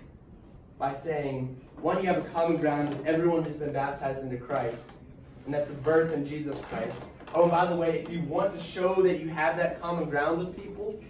by 0.78 0.94
saying, 0.94 1.60
one, 1.78 1.98
you 1.98 2.08
have 2.08 2.18
a 2.18 2.30
common 2.30 2.58
ground 2.58 2.90
with 2.90 3.06
everyone 3.06 3.44
who's 3.44 3.58
been 3.58 3.74
baptized 3.74 4.24
into 4.24 4.38
Christ, 4.38 4.92
and 5.46 5.54
that's 5.54 5.70
a 5.70 5.74
birth 5.74 6.14
in 6.14 6.26
Jesus 6.26 6.60
Christ. 6.70 7.02
Oh, 7.34 7.48
by 7.48 7.66
the 7.66 7.76
way, 7.76 8.00
if 8.00 8.10
you 8.10 8.22
want 8.24 8.58
to 8.58 8.64
show 8.64 9.02
that 9.04 9.20
you 9.20 9.30
have 9.30 9.56
that 9.58 9.82
common 9.82 10.10
ground 10.10 10.40
with 10.40 10.56
people, 10.56 11.02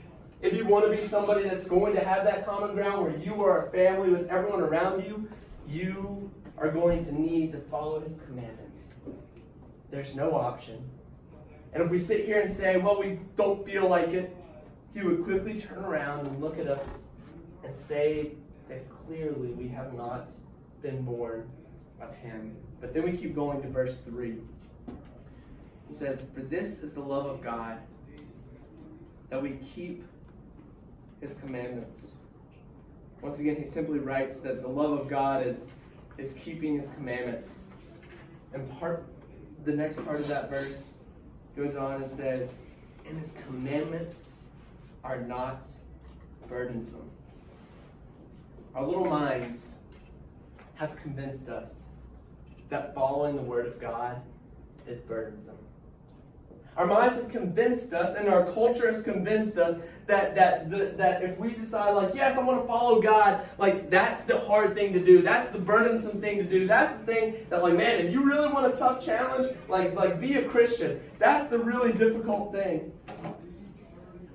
if 0.41 0.55
you 0.55 0.65
want 0.65 0.85
to 0.85 0.91
be 0.91 1.05
somebody 1.05 1.43
that's 1.43 1.67
going 1.67 1.93
to 1.93 2.03
have 2.03 2.23
that 2.23 2.45
common 2.45 2.73
ground 2.73 3.03
where 3.03 3.15
you 3.17 3.43
are 3.43 3.67
a 3.67 3.71
family 3.71 4.09
with 4.09 4.27
everyone 4.29 4.61
around 4.61 5.05
you, 5.05 5.29
you 5.67 6.31
are 6.57 6.69
going 6.69 7.03
to 7.05 7.11
need 7.13 7.51
to 7.51 7.59
follow 7.59 7.99
his 7.99 8.19
commandments. 8.19 8.93
There's 9.89 10.15
no 10.15 10.33
option. 10.33 10.89
And 11.73 11.83
if 11.83 11.89
we 11.89 11.99
sit 11.99 12.25
here 12.25 12.41
and 12.41 12.49
say, 12.49 12.77
well, 12.77 12.99
we 12.99 13.19
don't 13.35 13.65
feel 13.65 13.87
like 13.87 14.09
it, 14.09 14.35
he 14.93 15.01
would 15.01 15.23
quickly 15.23 15.57
turn 15.59 15.79
around 15.79 16.27
and 16.27 16.41
look 16.41 16.59
at 16.59 16.67
us 16.67 17.03
and 17.63 17.73
say 17.73 18.31
that 18.67 18.87
clearly 18.89 19.49
we 19.49 19.67
have 19.69 19.93
not 19.93 20.29
been 20.81 21.03
born 21.03 21.49
of 22.01 22.15
him. 22.15 22.55
But 22.79 22.93
then 22.93 23.03
we 23.03 23.13
keep 23.13 23.35
going 23.35 23.61
to 23.61 23.67
verse 23.69 23.97
3. 23.99 24.37
He 25.87 25.93
says, 25.93 26.25
For 26.33 26.41
this 26.41 26.81
is 26.81 26.93
the 26.93 27.01
love 27.01 27.25
of 27.25 27.41
God, 27.41 27.77
that 29.29 29.41
we 29.41 29.59
keep 29.75 30.05
his 31.19 31.35
commandments. 31.35 32.11
Once 33.21 33.39
again, 33.39 33.55
he 33.55 33.65
simply 33.65 33.99
writes 33.99 34.39
that 34.39 34.61
the 34.61 34.67
love 34.67 34.91
of 34.91 35.07
God 35.07 35.45
is, 35.45 35.67
is 36.17 36.33
keeping 36.33 36.77
his 36.77 36.91
commandments. 36.93 37.59
And 38.53 38.69
part 38.79 39.05
the 39.63 39.73
next 39.73 40.03
part 40.03 40.19
of 40.19 40.27
that 40.27 40.49
verse 40.49 40.93
goes 41.55 41.75
on 41.75 42.01
and 42.01 42.09
says, 42.09 42.57
And 43.07 43.19
his 43.19 43.35
commandments 43.45 44.40
are 45.03 45.21
not 45.21 45.67
burdensome. 46.47 47.09
Our 48.75 48.85
little 48.85 49.05
minds 49.05 49.75
have 50.75 50.95
convinced 50.95 51.49
us 51.49 51.83
that 52.69 52.95
following 52.95 53.35
the 53.35 53.41
Word 53.41 53.65
of 53.67 53.79
God 53.79 54.21
is 54.87 54.99
burdensome. 54.99 55.57
Our 56.77 56.87
minds 56.87 57.15
have 57.15 57.29
convinced 57.29 57.91
us, 57.91 58.17
and 58.17 58.29
our 58.29 58.49
culture 58.53 58.87
has 58.87 59.03
convinced 59.03 59.57
us 59.57 59.81
that 60.07 60.35
that 60.35 60.71
the, 60.71 60.93
that 60.97 61.21
if 61.21 61.37
we 61.37 61.51
decide, 61.51 61.91
like, 61.91 62.15
yes, 62.15 62.37
I 62.37 62.43
want 62.43 62.61
to 62.61 62.67
follow 62.67 63.01
God, 63.01 63.45
like 63.57 63.89
that's 63.89 64.23
the 64.23 64.39
hard 64.39 64.73
thing 64.73 64.93
to 64.93 65.03
do. 65.03 65.21
That's 65.21 65.51
the 65.51 65.59
burdensome 65.59 66.21
thing 66.21 66.37
to 66.37 66.43
do. 66.43 66.67
That's 66.67 66.97
the 66.99 67.05
thing 67.05 67.45
that, 67.49 67.61
like, 67.61 67.75
man, 67.75 68.05
if 68.05 68.13
you 68.13 68.23
really 68.25 68.47
want 68.51 68.73
a 68.73 68.77
tough 68.77 69.03
challenge, 69.03 69.53
like, 69.67 69.93
like 69.95 70.21
be 70.21 70.35
a 70.35 70.47
Christian. 70.47 71.01
That's 71.19 71.49
the 71.49 71.59
really 71.59 71.91
difficult 71.91 72.53
thing. 72.53 72.93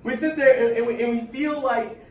We 0.07 0.15
sit 0.15 0.37
there 0.37 0.55
and, 0.55 0.77
and, 0.77 0.87
we, 0.87 1.03
and 1.03 1.19
we 1.19 1.27
feel 1.37 1.61
like 1.61 2.01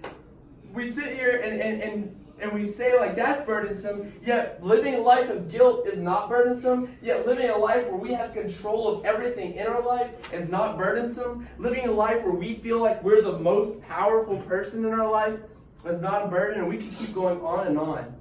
we 0.74 0.92
sit 0.92 1.16
here 1.16 1.40
and, 1.42 1.58
and, 1.58 1.82
and 1.82 2.22
and 2.38 2.52
we 2.52 2.70
say 2.70 2.94
like 3.00 3.16
that's 3.16 3.46
burdensome, 3.46 4.12
yet 4.22 4.62
living 4.62 4.96
a 4.96 4.98
life 4.98 5.30
of 5.30 5.50
guilt 5.50 5.86
is 5.86 6.02
not 6.02 6.28
burdensome, 6.28 6.94
yet 7.00 7.26
living 7.26 7.48
a 7.48 7.56
life 7.56 7.86
where 7.86 7.96
we 7.96 8.12
have 8.12 8.34
control 8.34 8.88
of 8.88 9.06
everything 9.06 9.54
in 9.54 9.66
our 9.66 9.82
life 9.82 10.10
is 10.30 10.50
not 10.50 10.76
burdensome, 10.76 11.48
living 11.56 11.88
a 11.88 11.90
life 11.90 12.22
where 12.22 12.34
we 12.34 12.56
feel 12.56 12.80
like 12.80 13.02
we're 13.02 13.22
the 13.22 13.38
most 13.38 13.80
powerful 13.80 14.36
person 14.42 14.84
in 14.84 14.92
our 14.92 15.10
life 15.10 15.40
is 15.86 16.02
not 16.02 16.26
a 16.26 16.28
burden, 16.28 16.60
and 16.60 16.68
we 16.68 16.76
can 16.76 16.90
keep 16.90 17.14
going 17.14 17.40
on 17.40 17.66
and 17.66 17.78
on. 17.78 18.14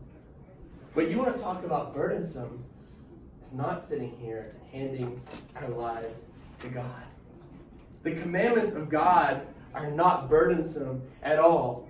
But 0.93 1.11
you 1.11 1.17
want 1.17 1.35
to 1.35 1.41
talk 1.41 1.65
about 1.65 1.93
burdensome, 1.93 2.63
it's 3.41 3.51
not 3.51 3.83
sitting 3.83 4.15
here 4.21 4.55
and 4.71 4.71
handing 4.71 5.21
our 5.57 5.67
lives 5.67 6.21
to 6.61 6.69
God. 6.69 7.03
The 8.03 8.15
commandments 8.15 8.71
of 8.71 8.87
God 8.87 9.45
are 9.75 9.91
not 9.91 10.29
burdensome 10.29 11.03
at 11.21 11.37
all. 11.37 11.89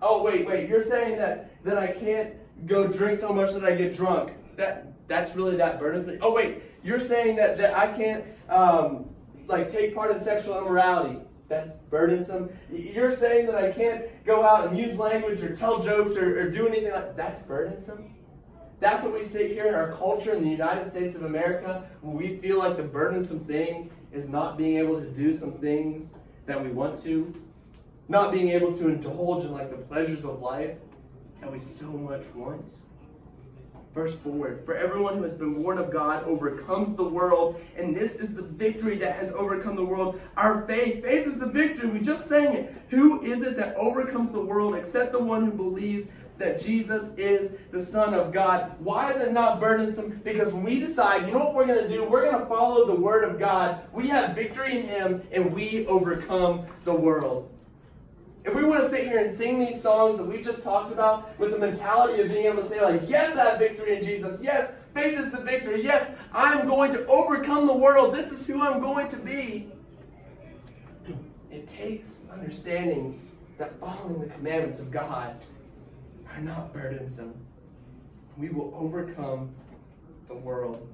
Oh, 0.00 0.22
wait, 0.22 0.46
wait, 0.46 0.68
you're 0.68 0.84
saying 0.84 1.18
that, 1.18 1.62
that 1.64 1.76
I 1.76 1.88
can't 1.88 2.34
go 2.66 2.86
drink 2.86 3.18
so 3.18 3.32
much 3.32 3.52
that 3.52 3.64
I 3.64 3.74
get 3.74 3.94
drunk. 3.94 4.32
That 4.56 4.92
That's 5.08 5.34
really 5.36 5.56
that 5.56 5.78
burdensome? 5.78 6.18
Oh, 6.22 6.32
wait, 6.32 6.62
you're 6.82 7.00
saying 7.00 7.36
that, 7.36 7.58
that 7.58 7.76
I 7.76 7.88
can't 7.88 8.24
um, 8.48 9.10
like 9.46 9.68
take 9.68 9.94
part 9.94 10.14
in 10.14 10.20
sexual 10.22 10.58
immorality. 10.58 11.18
That's 11.48 11.72
burdensome. 11.90 12.50
You're 12.70 13.14
saying 13.14 13.46
that 13.46 13.56
I 13.56 13.72
can't 13.72 14.04
go 14.24 14.44
out 14.44 14.68
and 14.68 14.78
use 14.78 14.96
language 14.96 15.42
or 15.42 15.56
tell 15.56 15.82
jokes 15.82 16.16
or, 16.16 16.40
or 16.40 16.50
do 16.50 16.68
anything 16.68 16.92
like 16.92 17.16
that's 17.16 17.40
burdensome. 17.40 18.14
That's 18.78 19.02
what 19.02 19.12
we 19.12 19.24
see 19.24 19.48
here 19.48 19.66
in 19.66 19.74
our 19.74 19.92
culture 19.92 20.32
in 20.32 20.44
the 20.44 20.50
United 20.50 20.90
States 20.90 21.16
of 21.16 21.24
America 21.24 21.84
when 22.00 22.16
we 22.16 22.38
feel 22.38 22.58
like 22.58 22.76
the 22.76 22.84
burdensome 22.84 23.40
thing 23.40 23.90
is 24.12 24.28
not 24.28 24.56
being 24.56 24.78
able 24.78 25.00
to 25.00 25.06
do 25.06 25.34
some 25.34 25.52
things 25.52 26.14
that 26.46 26.62
we 26.62 26.70
want 26.70 27.00
to, 27.02 27.32
not 28.08 28.32
being 28.32 28.50
able 28.50 28.76
to 28.76 28.88
indulge 28.88 29.44
in 29.44 29.52
like 29.52 29.70
the 29.70 29.76
pleasures 29.76 30.24
of 30.24 30.40
life 30.40 30.76
that 31.40 31.50
we 31.50 31.58
so 31.58 31.86
much 31.86 32.26
want. 32.34 32.70
Verse 33.94 34.14
4 34.14 34.60
For 34.64 34.76
everyone 34.76 35.16
who 35.16 35.24
has 35.24 35.36
been 35.36 35.62
born 35.62 35.78
of 35.78 35.90
God 35.90 36.24
overcomes 36.24 36.94
the 36.94 37.08
world, 37.08 37.60
and 37.76 37.96
this 37.96 38.14
is 38.14 38.34
the 38.34 38.42
victory 38.42 38.96
that 38.98 39.16
has 39.16 39.32
overcome 39.32 39.74
the 39.74 39.84
world. 39.84 40.20
Our 40.36 40.64
faith. 40.66 41.02
Faith 41.02 41.26
is 41.26 41.38
the 41.38 41.46
victory. 41.46 41.88
We 41.88 42.00
just 42.00 42.28
sang 42.28 42.54
it. 42.54 42.74
Who 42.90 43.22
is 43.22 43.42
it 43.42 43.56
that 43.56 43.74
overcomes 43.76 44.30
the 44.30 44.40
world 44.40 44.76
except 44.76 45.12
the 45.12 45.18
one 45.18 45.44
who 45.44 45.52
believes 45.52 46.08
that 46.40 46.58
Jesus 46.58 47.12
is 47.18 47.52
the 47.70 47.84
Son 47.84 48.14
of 48.14 48.32
God. 48.32 48.72
Why 48.80 49.12
is 49.12 49.20
it 49.20 49.30
not 49.30 49.60
burdensome? 49.60 50.22
Because 50.24 50.54
when 50.54 50.64
we 50.64 50.80
decide, 50.80 51.26
you 51.26 51.32
know 51.32 51.40
what 51.40 51.54
we're 51.54 51.66
going 51.66 51.82
to 51.82 51.88
do? 51.88 52.02
We're 52.04 52.30
going 52.30 52.40
to 52.40 52.46
follow 52.46 52.86
the 52.86 52.98
Word 52.98 53.24
of 53.24 53.38
God. 53.38 53.82
We 53.92 54.08
have 54.08 54.34
victory 54.34 54.78
in 54.78 54.86
Him 54.86 55.22
and 55.32 55.52
we 55.52 55.86
overcome 55.86 56.64
the 56.84 56.94
world. 56.94 57.50
If 58.42 58.54
we 58.54 58.64
want 58.64 58.84
to 58.84 58.88
sit 58.88 59.04
here 59.04 59.18
and 59.18 59.30
sing 59.30 59.58
these 59.58 59.82
songs 59.82 60.16
that 60.16 60.24
we 60.24 60.40
just 60.40 60.62
talked 60.62 60.90
about 60.90 61.38
with 61.38 61.50
the 61.50 61.58
mentality 61.58 62.22
of 62.22 62.30
being 62.30 62.46
able 62.46 62.62
to 62.62 62.68
say, 62.70 62.80
like, 62.80 63.02
yes, 63.06 63.36
I 63.36 63.50
have 63.50 63.58
victory 63.58 63.98
in 63.98 64.02
Jesus. 64.02 64.42
Yes, 64.42 64.72
faith 64.94 65.18
is 65.18 65.30
the 65.30 65.42
victory. 65.42 65.84
Yes, 65.84 66.10
I'm 66.32 66.66
going 66.66 66.92
to 66.94 67.04
overcome 67.04 67.66
the 67.66 67.76
world. 67.76 68.14
This 68.14 68.32
is 68.32 68.46
who 68.46 68.62
I'm 68.62 68.80
going 68.80 69.08
to 69.08 69.18
be. 69.18 69.70
It 71.50 71.68
takes 71.68 72.22
understanding 72.32 73.20
that 73.58 73.78
following 73.78 74.20
the 74.20 74.28
commandments 74.28 74.80
of 74.80 74.90
God 74.90 75.36
are 76.34 76.40
not 76.40 76.72
burdensome. 76.72 77.34
We 78.36 78.48
will 78.48 78.72
overcome 78.74 79.54
the 80.28 80.34
world. 80.34 80.86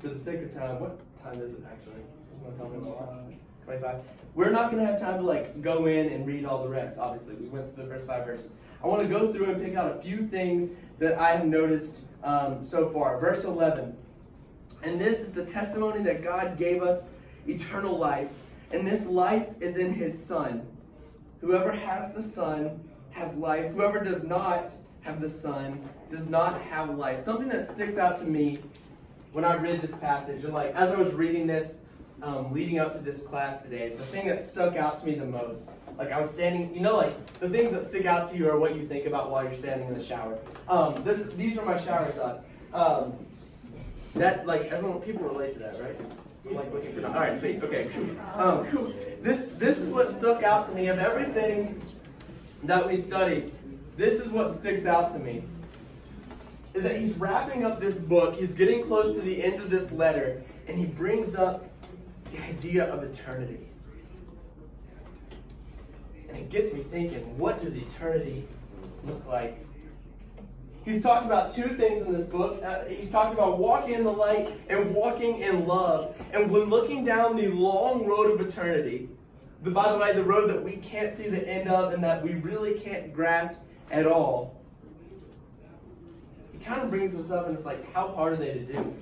For 0.00 0.08
the 0.08 0.18
sake 0.18 0.42
of 0.42 0.54
time, 0.54 0.80
what 0.80 0.98
time 1.22 1.40
is 1.40 1.52
it 1.52 1.64
actually? 1.70 2.02
25. 3.64 4.00
We're 4.34 4.50
not 4.50 4.70
going 4.70 4.84
to 4.84 4.90
have 4.90 5.00
time 5.00 5.18
to 5.18 5.24
like 5.24 5.60
go 5.60 5.86
in 5.86 6.08
and 6.10 6.26
read 6.26 6.44
all 6.44 6.62
the 6.62 6.68
rest. 6.68 6.98
Obviously, 6.98 7.34
we 7.34 7.48
went 7.48 7.74
through 7.74 7.84
the 7.84 7.90
first 7.90 8.06
five 8.06 8.24
verses. 8.24 8.52
I 8.82 8.86
want 8.86 9.02
to 9.02 9.08
go 9.08 9.32
through 9.32 9.50
and 9.50 9.62
pick 9.62 9.74
out 9.74 9.96
a 9.96 10.00
few 10.00 10.26
things 10.26 10.70
that 10.98 11.18
I 11.18 11.30
have 11.32 11.46
noticed 11.46 12.02
um, 12.22 12.64
so 12.64 12.90
far. 12.90 13.18
Verse 13.18 13.44
11. 13.44 13.96
And 14.82 15.00
this 15.00 15.20
is 15.20 15.32
the 15.32 15.44
testimony 15.44 16.02
that 16.04 16.22
God 16.22 16.58
gave 16.58 16.82
us 16.82 17.08
eternal 17.46 17.98
life. 17.98 18.28
And 18.70 18.86
this 18.86 19.06
life 19.06 19.48
is 19.60 19.76
in 19.76 19.94
his 19.94 20.24
Son. 20.24 20.66
Whoever 21.40 21.72
has 21.72 22.14
the 22.14 22.22
Son 22.22 22.80
has 23.16 23.36
life. 23.36 23.72
Whoever 23.72 24.04
does 24.04 24.24
not 24.24 24.70
have 25.00 25.20
the 25.20 25.30
Son 25.30 25.80
does 26.10 26.28
not 26.28 26.60
have 26.62 26.96
life. 26.96 27.22
Something 27.22 27.48
that 27.48 27.66
sticks 27.66 27.96
out 27.96 28.18
to 28.18 28.24
me 28.24 28.58
when 29.32 29.44
I 29.44 29.56
read 29.56 29.80
this 29.82 29.96
passage, 29.96 30.44
and 30.44 30.52
like 30.52 30.74
as 30.74 30.90
I 30.90 30.96
was 30.96 31.14
reading 31.14 31.46
this, 31.46 31.80
um, 32.22 32.52
leading 32.52 32.78
up 32.78 32.92
to 32.94 32.98
this 32.98 33.26
class 33.26 33.62
today, 33.62 33.90
the 33.90 34.02
thing 34.04 34.26
that 34.28 34.42
stuck 34.42 34.76
out 34.76 35.00
to 35.00 35.06
me 35.06 35.14
the 35.14 35.26
most, 35.26 35.70
like 35.98 36.12
I 36.12 36.20
was 36.20 36.30
standing, 36.30 36.74
you 36.74 36.80
know, 36.80 36.96
like 36.96 37.40
the 37.40 37.48
things 37.48 37.72
that 37.72 37.84
stick 37.84 38.06
out 38.06 38.30
to 38.30 38.36
you 38.36 38.48
are 38.50 38.58
what 38.58 38.76
you 38.76 38.84
think 38.86 39.06
about 39.06 39.30
while 39.30 39.44
you're 39.44 39.54
standing 39.54 39.88
in 39.88 39.94
the 39.94 40.04
shower. 40.04 40.38
Um, 40.68 41.02
this, 41.04 41.26
these 41.34 41.58
are 41.58 41.64
my 41.64 41.78
shower 41.78 42.10
thoughts. 42.12 42.44
Um, 42.72 43.14
that 44.14 44.46
like 44.46 44.66
everyone, 44.72 45.00
people 45.00 45.26
relate 45.26 45.54
to 45.54 45.58
that, 45.60 45.80
right? 45.80 45.96
Like 46.44 46.72
looking 46.72 46.92
for. 46.92 47.06
All 47.06 47.14
right, 47.14 47.38
sweet. 47.38 47.62
Okay. 47.62 47.90
Um, 48.34 48.94
this 49.20 49.46
this 49.58 49.78
is 49.78 49.90
what 49.90 50.10
stuck 50.10 50.42
out 50.42 50.66
to 50.66 50.72
me 50.72 50.86
of 50.86 50.98
everything 50.98 51.80
that 52.66 52.86
we 52.86 52.96
studied. 52.96 53.50
This 53.96 54.20
is 54.20 54.30
what 54.30 54.52
sticks 54.52 54.86
out 54.86 55.12
to 55.12 55.18
me. 55.18 55.42
Is 56.74 56.82
that 56.82 56.96
he's 56.96 57.14
wrapping 57.16 57.64
up 57.64 57.80
this 57.80 57.98
book. 57.98 58.34
He's 58.34 58.52
getting 58.52 58.84
close 58.84 59.14
to 59.14 59.22
the 59.22 59.42
end 59.42 59.62
of 59.62 59.70
this 59.70 59.92
letter, 59.92 60.42
and 60.68 60.78
he 60.78 60.84
brings 60.84 61.34
up 61.34 61.68
the 62.30 62.42
idea 62.42 62.84
of 62.92 63.02
eternity. 63.02 63.68
And 66.28 66.36
it 66.36 66.50
gets 66.50 66.72
me 66.74 66.82
thinking, 66.82 67.38
what 67.38 67.58
does 67.58 67.76
eternity 67.76 68.46
look 69.04 69.24
like? 69.26 69.58
He's 70.84 71.02
talked 71.02 71.26
about 71.26 71.54
two 71.54 71.68
things 71.68 72.06
in 72.06 72.12
this 72.12 72.26
book. 72.28 72.62
Uh, 72.62 72.84
he's 72.84 73.10
talked 73.10 73.34
about 73.34 73.58
walking 73.58 73.94
in 73.94 74.04
the 74.04 74.12
light 74.12 74.52
and 74.68 74.94
walking 74.94 75.38
in 75.38 75.66
love. 75.66 76.14
And 76.32 76.50
when 76.50 76.64
looking 76.64 77.04
down 77.04 77.36
the 77.36 77.48
long 77.48 78.06
road 78.06 78.30
of 78.30 78.46
eternity, 78.46 79.08
the, 79.62 79.70
by 79.70 79.90
the 79.90 79.98
way, 79.98 80.12
the 80.12 80.24
road 80.24 80.48
that 80.50 80.62
we 80.62 80.76
can't 80.76 81.14
see 81.14 81.28
the 81.28 81.48
end 81.48 81.68
of 81.68 81.92
and 81.92 82.02
that 82.04 82.22
we 82.22 82.34
really 82.34 82.74
can't 82.74 83.12
grasp 83.12 83.60
at 83.90 84.06
all, 84.06 84.60
it 86.54 86.64
kind 86.64 86.82
of 86.82 86.90
brings 86.90 87.14
us 87.14 87.30
up 87.30 87.46
and 87.46 87.56
it's 87.56 87.66
like, 87.66 87.92
how 87.92 88.08
hard 88.08 88.34
are 88.34 88.36
they 88.36 88.52
to 88.52 88.60
do? 88.60 88.94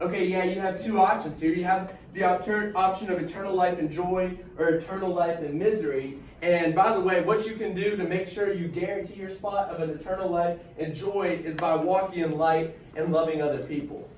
Okay, 0.00 0.26
yeah, 0.26 0.44
you 0.44 0.60
have 0.60 0.82
two 0.82 1.00
options 1.00 1.40
here. 1.40 1.52
You 1.52 1.64
have 1.64 1.92
the 2.14 2.22
option 2.22 3.10
of 3.10 3.20
eternal 3.20 3.54
life 3.54 3.78
and 3.78 3.90
joy 3.90 4.38
or 4.56 4.68
eternal 4.68 5.12
life 5.12 5.40
and 5.40 5.58
misery. 5.58 6.18
And 6.40 6.72
by 6.72 6.92
the 6.92 7.00
way, 7.00 7.20
what 7.22 7.44
you 7.48 7.56
can 7.56 7.74
do 7.74 7.96
to 7.96 8.04
make 8.04 8.28
sure 8.28 8.52
you 8.52 8.68
guarantee 8.68 9.14
your 9.14 9.30
spot 9.30 9.70
of 9.70 9.80
an 9.80 9.90
eternal 9.90 10.30
life 10.30 10.60
and 10.78 10.94
joy 10.94 11.40
is 11.44 11.56
by 11.56 11.74
walking 11.74 12.20
in 12.20 12.38
light 12.38 12.78
and 12.94 13.10
loving 13.12 13.42
other 13.42 13.58
people. 13.58 14.08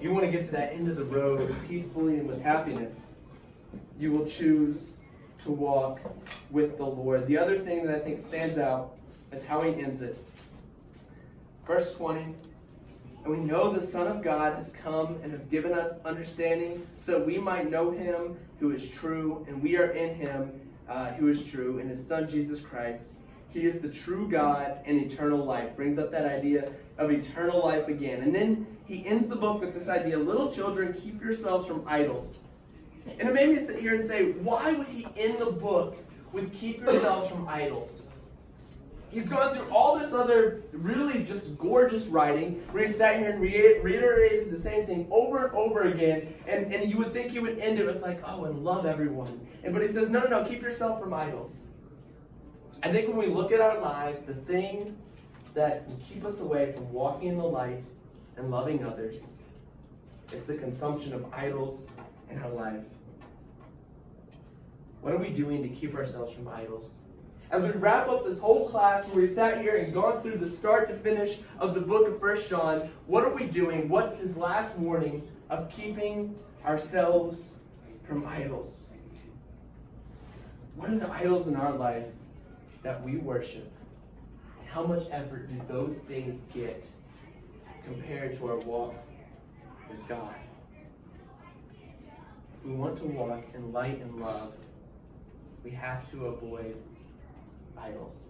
You 0.00 0.12
want 0.12 0.26
to 0.26 0.30
get 0.30 0.44
to 0.46 0.52
that 0.52 0.74
end 0.74 0.88
of 0.88 0.96
the 0.96 1.04
road 1.04 1.54
peacefully 1.68 2.18
and 2.18 2.28
with 2.28 2.40
happiness. 2.42 3.14
You 4.02 4.10
will 4.10 4.26
choose 4.26 4.94
to 5.44 5.52
walk 5.52 6.00
with 6.50 6.76
the 6.76 6.84
Lord. 6.84 7.28
The 7.28 7.38
other 7.38 7.60
thing 7.60 7.86
that 7.86 7.94
I 7.94 8.00
think 8.00 8.18
stands 8.18 8.58
out 8.58 8.96
is 9.30 9.46
how 9.46 9.62
he 9.62 9.80
ends 9.80 10.02
it. 10.02 10.18
Verse 11.64 11.94
20 11.94 12.34
and 13.24 13.32
we 13.32 13.38
know 13.38 13.72
the 13.72 13.86
Son 13.86 14.08
of 14.08 14.20
God 14.20 14.56
has 14.56 14.70
come 14.70 15.20
and 15.22 15.30
has 15.30 15.44
given 15.44 15.72
us 15.72 16.00
understanding 16.04 16.84
so 16.98 17.12
that 17.12 17.24
we 17.24 17.38
might 17.38 17.70
know 17.70 17.92
him 17.92 18.36
who 18.58 18.72
is 18.72 18.90
true, 18.90 19.46
and 19.48 19.62
we 19.62 19.76
are 19.76 19.92
in 19.92 20.16
him 20.16 20.50
uh, 20.88 21.12
who 21.12 21.28
is 21.28 21.44
true, 21.44 21.78
in 21.78 21.88
his 21.88 22.04
Son 22.04 22.28
Jesus 22.28 22.58
Christ. 22.58 23.12
He 23.50 23.62
is 23.62 23.78
the 23.78 23.88
true 23.88 24.28
God 24.28 24.78
and 24.84 25.00
eternal 25.00 25.44
life. 25.44 25.76
Brings 25.76 26.00
up 26.00 26.10
that 26.10 26.26
idea 26.26 26.72
of 26.98 27.12
eternal 27.12 27.64
life 27.64 27.86
again. 27.86 28.22
And 28.22 28.34
then 28.34 28.66
he 28.84 29.06
ends 29.06 29.28
the 29.28 29.36
book 29.36 29.60
with 29.60 29.74
this 29.74 29.86
idea 29.86 30.18
little 30.18 30.50
children, 30.50 30.92
keep 30.92 31.22
yourselves 31.22 31.68
from 31.68 31.84
idols. 31.86 32.40
And 33.06 33.28
it 33.28 33.34
made 33.34 33.50
me 33.50 33.64
sit 33.64 33.80
here 33.80 33.94
and 33.94 34.04
say, 34.04 34.32
why 34.32 34.72
would 34.72 34.88
he 34.88 35.06
end 35.16 35.38
the 35.38 35.50
book 35.50 35.96
with 36.32 36.52
keep 36.52 36.80
yourselves 36.80 37.28
from 37.28 37.48
idols? 37.48 38.02
he's 39.12 39.28
gone 39.28 39.54
through 39.54 39.68
all 39.70 39.98
this 39.98 40.12
other 40.12 40.62
really 40.72 41.22
just 41.22 41.56
gorgeous 41.58 42.06
writing 42.06 42.62
where 42.72 42.86
he 42.86 42.92
sat 42.92 43.18
here 43.18 43.30
and 43.30 43.40
re- 43.40 43.78
reiterated 43.80 44.50
the 44.50 44.56
same 44.56 44.86
thing 44.86 45.06
over 45.10 45.46
and 45.46 45.54
over 45.54 45.82
again. 45.82 46.34
And, 46.46 46.72
and 46.72 46.90
you 46.90 46.98
would 46.98 47.12
think 47.12 47.30
he 47.30 47.38
would 47.38 47.58
end 47.58 47.78
it 47.78 47.86
with, 47.86 48.02
like, 48.02 48.20
oh, 48.26 48.44
and 48.44 48.64
love 48.64 48.86
everyone. 48.86 49.46
And, 49.62 49.72
but 49.72 49.82
he 49.82 49.92
says, 49.92 50.08
no, 50.08 50.20
no, 50.20 50.42
no, 50.42 50.44
keep 50.44 50.62
yourself 50.62 51.00
from 51.00 51.12
idols. 51.12 51.60
I 52.82 52.90
think 52.90 53.08
when 53.08 53.18
we 53.18 53.26
look 53.26 53.52
at 53.52 53.60
our 53.60 53.80
lives, 53.80 54.22
the 54.22 54.34
thing 54.34 54.96
that 55.54 55.86
will 55.86 56.00
keep 56.08 56.24
us 56.24 56.40
away 56.40 56.72
from 56.72 56.90
walking 56.92 57.28
in 57.28 57.36
the 57.36 57.44
light 57.44 57.84
and 58.36 58.50
loving 58.50 58.84
others 58.84 59.34
is 60.32 60.46
the 60.46 60.54
consumption 60.54 61.12
of 61.12 61.26
idols 61.32 61.90
in 62.32 62.42
our 62.42 62.50
life. 62.50 62.84
What 65.00 65.12
are 65.12 65.18
we 65.18 65.30
doing 65.30 65.62
to 65.62 65.68
keep 65.68 65.94
ourselves 65.94 66.34
from 66.34 66.48
idols? 66.48 66.94
as 67.52 67.64
we 67.64 67.70
wrap 67.78 68.08
up 68.08 68.24
this 68.24 68.40
whole 68.40 68.66
class 68.70 69.06
where 69.08 69.26
we 69.26 69.28
sat 69.28 69.60
here 69.60 69.76
and 69.76 69.92
gone 69.92 70.22
through 70.22 70.38
the 70.38 70.48
start 70.48 70.88
to 70.88 70.96
finish 70.96 71.38
of 71.58 71.74
the 71.74 71.82
book 71.82 72.08
of 72.08 72.18
First 72.18 72.48
John, 72.48 72.90
what 73.06 73.24
are 73.24 73.34
we 73.34 73.44
doing? 73.44 73.90
What 73.90 74.18
is 74.22 74.38
last 74.38 74.76
warning 74.78 75.22
of 75.50 75.68
keeping 75.68 76.34
ourselves 76.64 77.56
from 78.08 78.26
idols? 78.26 78.84
What 80.76 80.88
are 80.88 80.98
the 80.98 81.12
idols 81.12 81.46
in 81.46 81.54
our 81.54 81.74
life 81.74 82.06
that 82.82 83.04
we 83.04 83.18
worship? 83.18 83.70
And 84.58 84.68
how 84.70 84.84
much 84.84 85.02
effort 85.10 85.50
do 85.50 85.60
those 85.68 85.96
things 86.08 86.40
get 86.54 86.86
compared 87.84 88.38
to 88.38 88.46
our 88.48 88.58
walk 88.60 88.94
with 89.90 90.08
God? 90.08 90.34
If 92.62 92.68
we 92.68 92.74
want 92.76 92.96
to 92.98 93.06
walk 93.06 93.42
in 93.54 93.72
light 93.72 94.00
and 94.00 94.20
love, 94.20 94.52
we 95.64 95.72
have 95.72 96.08
to 96.12 96.26
avoid 96.26 96.76
idols. 97.76 98.22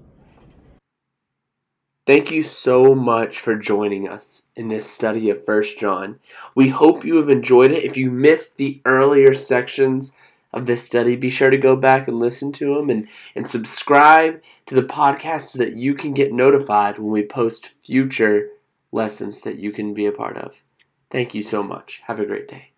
Thank 2.07 2.31
you 2.31 2.42
so 2.42 2.95
much 2.95 3.38
for 3.38 3.57
joining 3.57 4.09
us 4.09 4.47
in 4.57 4.68
this 4.68 4.90
study 4.90 5.29
of 5.29 5.45
First 5.45 5.79
John. 5.79 6.18
We 6.55 6.71
hope 6.71 7.05
you 7.05 7.16
have 7.16 7.29
enjoyed 7.29 7.73
it. 7.73 7.85
If 7.85 7.99
you 7.99 8.11
missed 8.11 8.57
the 8.57 8.81
earlier 8.87 9.35
sections 9.35 10.16
of 10.51 10.64
this 10.64 10.83
study, 10.83 11.14
be 11.14 11.29
sure 11.29 11.51
to 11.51 11.59
go 11.59 11.77
back 11.77 12.09
and 12.09 12.18
listen 12.18 12.53
to 12.53 12.75
them 12.75 12.88
and, 12.88 13.09
and 13.37 13.51
subscribe 13.51 14.40
to 14.64 14.75
the 14.75 14.83
podcast 14.83 15.49
so 15.49 15.59
that 15.59 15.77
you 15.77 15.95
can 15.95 16.14
get 16.14 16.33
notified 16.33 16.99
when 16.99 17.12
we 17.12 17.23
post 17.23 17.73
future 17.85 18.49
lessons 18.92 19.42
that 19.42 19.59
you 19.59 19.73
can 19.73 19.92
be 19.92 20.07
a 20.07 20.12
part 20.12 20.38
of. 20.38 20.62
Thank 21.11 21.35
you 21.35 21.42
so 21.42 21.62
much. 21.62 22.01
Have 22.07 22.18
a 22.18 22.25
great 22.25 22.49
day. 22.49 22.71